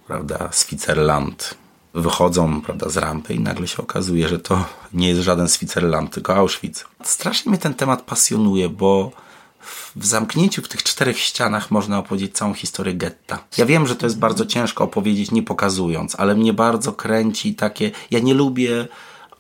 [0.07, 1.55] prawda, Switzerland.
[1.95, 6.37] Wychodzą, prawda, z rampy i nagle się okazuje, że to nie jest żaden Switzerland, tylko
[6.37, 6.85] Auschwitz.
[7.03, 9.13] Strasznie mnie ten temat pasjonuje, bo
[9.97, 13.45] w zamknięciu w tych czterech ścianach można opowiedzieć całą historię getta.
[13.59, 17.91] Ja wiem, że to jest bardzo ciężko opowiedzieć nie pokazując, ale mnie bardzo kręci takie...
[18.11, 18.89] Ja nie lubię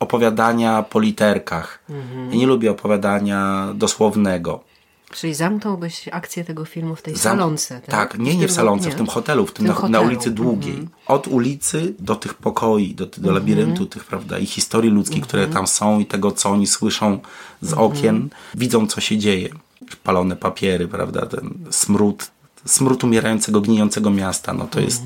[0.00, 1.84] opowiadania po literkach.
[2.30, 4.64] Ja nie lubię opowiadania dosłownego.
[5.10, 7.80] Czyli zamknąłbyś akcję tego filmu w tej Zam- salonce.
[7.80, 8.92] Tak, nie, nie tym- w salonce, nie.
[8.92, 10.06] w tym hotelu, w tym, tym na, na hotelu.
[10.06, 10.88] ulicy Długiej.
[11.06, 15.66] Od ulicy do tych pokoi, do, do labiryntu tych, prawda, i historii ludzkiej, które tam
[15.66, 17.18] są i tego, co oni słyszą
[17.60, 19.48] z okien, widzą, co się dzieje.
[19.96, 22.30] Palone papiery, prawda, ten smród,
[22.66, 25.02] smród umierającego, gnijącego miasta, no to jest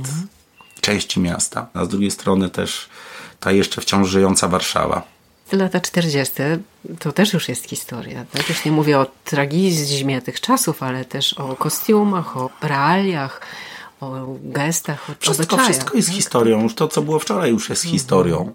[0.81, 1.67] części miasta.
[1.75, 2.89] A z drugiej strony też
[3.41, 5.03] ta jeszcze wciąż żyjąca Warszawa.
[5.53, 6.35] Lata 40.
[6.99, 8.25] to też już jest historia.
[8.33, 8.49] Tak?
[8.49, 13.41] Już nie mówię o tragizmie tych czasów, ale też o kostiumach, o realiach,
[14.01, 15.71] o gestach, o Wszystko, obyczajach.
[15.71, 16.17] wszystko jest tak?
[16.17, 16.63] historią.
[16.63, 18.53] Już to, co było wczoraj, już jest historią.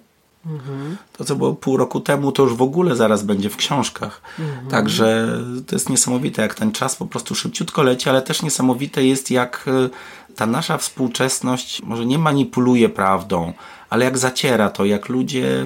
[1.14, 4.22] To, co było pół roku temu, to już w ogóle zaraz będzie w książkach.
[4.70, 5.28] Także
[5.68, 9.66] to jest niesamowite, jak ten czas po prostu szybciutko leci, ale też niesamowite jest, jak
[9.68, 9.90] y,
[10.36, 13.54] ta nasza współczesność może nie manipuluje prawdą,
[13.90, 15.66] ale jak zaciera to, jak ludzie.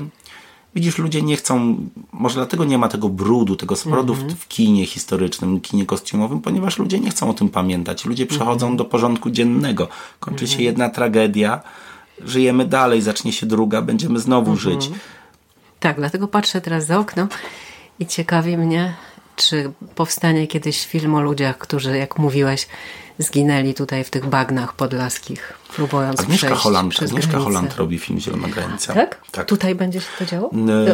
[0.75, 1.77] Widzisz, ludzie nie chcą,
[2.11, 6.77] może dlatego nie ma tego brudu, tego smrodu w, w kinie historycznym, kinie kostiumowym, ponieważ
[6.77, 8.05] ludzie nie chcą o tym pamiętać.
[8.05, 9.87] Ludzie przechodzą do porządku dziennego.
[10.19, 11.61] Kończy się jedna tragedia,
[12.25, 14.89] żyjemy dalej, zacznie się druga, będziemy znowu żyć.
[15.79, 17.27] Tak, dlatego patrzę teraz za okno
[17.99, 18.93] i ciekawi mnie,
[19.35, 22.67] czy powstanie kiedyś film o ludziach, którzy, jak mówiłeś,
[23.17, 27.51] zginęli tutaj w tych bagnach podlaskich, próbując Agnieszka przejść Holland, przez Agnieszka granicę.
[27.51, 28.93] Holland robi film Zielona Granica.
[28.93, 29.21] Tak?
[29.31, 29.47] tak.
[29.47, 30.49] Tutaj będzie się to działo?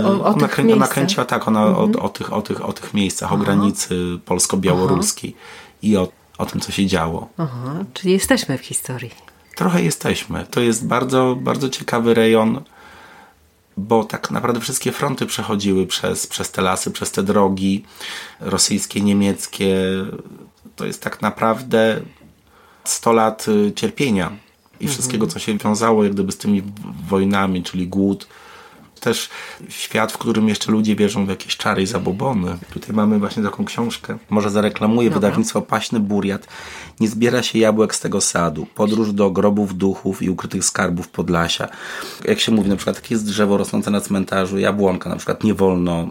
[0.06, 2.94] O, o ona, krę, ona kręciła tak, ona o, o, tych, o, tych, o tych
[2.94, 5.36] miejscach, o granicy polsko-białoruskiej
[5.82, 6.08] i o,
[6.38, 7.30] o tym, co się działo.
[7.38, 9.12] Aha, czyli jesteśmy w historii.
[9.58, 10.46] Trochę jesteśmy.
[10.52, 12.62] To jest bardzo, bardzo ciekawy rejon,
[13.78, 17.84] bo tak naprawdę wszystkie fronty przechodziły przez, przez te lasy, przez te drogi
[18.40, 19.76] rosyjskie, niemieckie.
[20.76, 22.02] To jest tak naprawdę
[22.84, 24.32] 100 lat y, cierpienia
[24.80, 26.64] i wszystkiego, co się wiązało jak gdyby z tymi
[27.08, 28.28] wojnami, czyli głód.
[29.00, 29.30] Też
[29.70, 32.58] świat, w którym jeszcze ludzie wierzą w jakieś czary i zabobony.
[32.74, 34.18] Tutaj mamy właśnie taką książkę.
[34.30, 36.48] Może zareklamuję wydawnictwo Paśny Buriat.
[37.00, 38.68] Nie zbiera się jabłek z tego sadu.
[38.76, 41.68] Podróż do grobów duchów i ukrytych skarbów Podlasia.
[42.26, 45.54] Jak się mówi, na przykład takie jest drzewo rosnące na cmentarzu, jabłonka na przykład nie
[45.54, 46.08] wolno,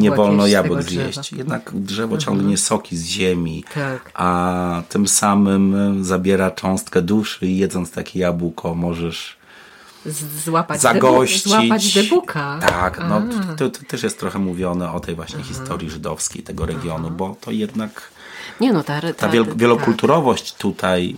[0.00, 1.32] nie wolno jabłek zjeść.
[1.32, 4.10] Jednak drzewo ciągnie soki z ziemi, Tak.
[4.14, 9.36] a tym samym zabiera cząstkę duszy i jedząc takie jabłko możesz
[10.06, 11.44] Z- Złapać zagościć.
[11.46, 12.58] Debu- złapać debuka.
[12.60, 13.22] Tak, no
[13.56, 17.50] to, to też jest trochę mówione o tej właśnie historii żydowskiej tego regionu, bo to
[17.50, 18.10] jednak
[18.60, 21.16] Nie no, ta, ta, ta wiel- wielokulturowość tutaj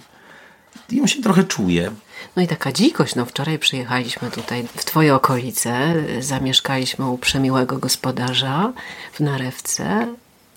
[0.92, 1.90] ją się trochę czuje.
[2.36, 3.14] No i taka dzikość.
[3.14, 8.72] No wczoraj przyjechaliśmy tutaj w twoje okolice, zamieszkaliśmy u przemiłego gospodarza
[9.12, 10.06] w Narewce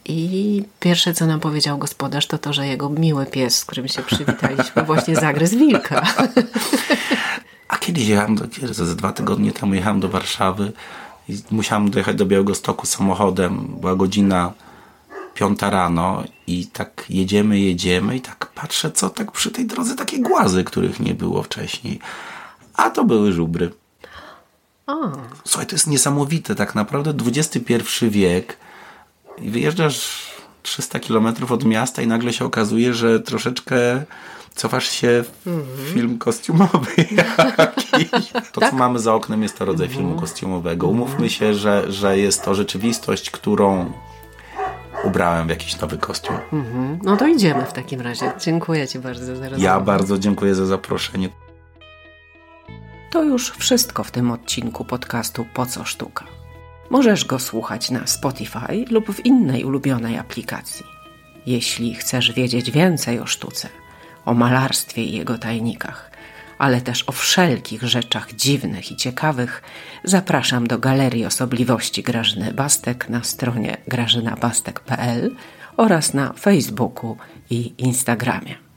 [0.05, 4.01] i pierwsze co nam powiedział gospodarz to to, że jego miły pies, z którym się
[4.01, 6.01] przywitaliśmy właśnie zagryzł wilka.
[7.69, 10.71] A kiedyś jechałem, do, kiedy ze dwa tygodnie temu jechałem do Warszawy
[11.29, 13.67] i musiałem dojechać do Białegostoku samochodem.
[13.81, 14.53] Była godzina
[15.33, 20.19] piąta rano i tak jedziemy, jedziemy i tak patrzę, co tak przy tej drodze takie
[20.19, 21.99] głazy, których nie było wcześniej.
[22.73, 23.71] A to były żubry.
[24.87, 25.11] O,
[25.43, 28.57] Słuchaj, to jest niesamowite, tak naprawdę XXI wiek
[29.41, 30.29] i wyjeżdżasz
[30.63, 34.05] 300 kilometrów od miasta i nagle się okazuje, że troszeczkę
[34.55, 36.91] cofasz się w film kostiumowy
[37.57, 38.31] jakiś.
[38.51, 40.87] To, co mamy za oknem jest to rodzaj filmu kostiumowego.
[40.87, 43.91] Umówmy się, że, że jest to rzeczywistość, którą
[45.03, 46.37] ubrałem w jakiś nowy kostium.
[47.03, 48.31] no to idziemy w takim razie.
[48.39, 49.63] Dziękuję Ci bardzo za rozmowę.
[49.63, 51.29] Ja bardzo dziękuję za zaproszenie.
[53.11, 56.25] To już wszystko w tym odcinku podcastu Po co sztuka.
[56.89, 60.85] Możesz go słuchać na Spotify lub w innej ulubionej aplikacji.
[61.45, 63.69] Jeśli chcesz wiedzieć więcej o sztuce,
[64.25, 66.11] o malarstwie i jego tajnikach,
[66.57, 69.61] ale też o wszelkich rzeczach dziwnych i ciekawych,
[70.03, 75.31] zapraszam do Galerii Osobliwości Grażyny Bastek na stronie grażynabastek.pl
[75.77, 77.17] oraz na Facebooku
[77.49, 78.68] i Instagramie.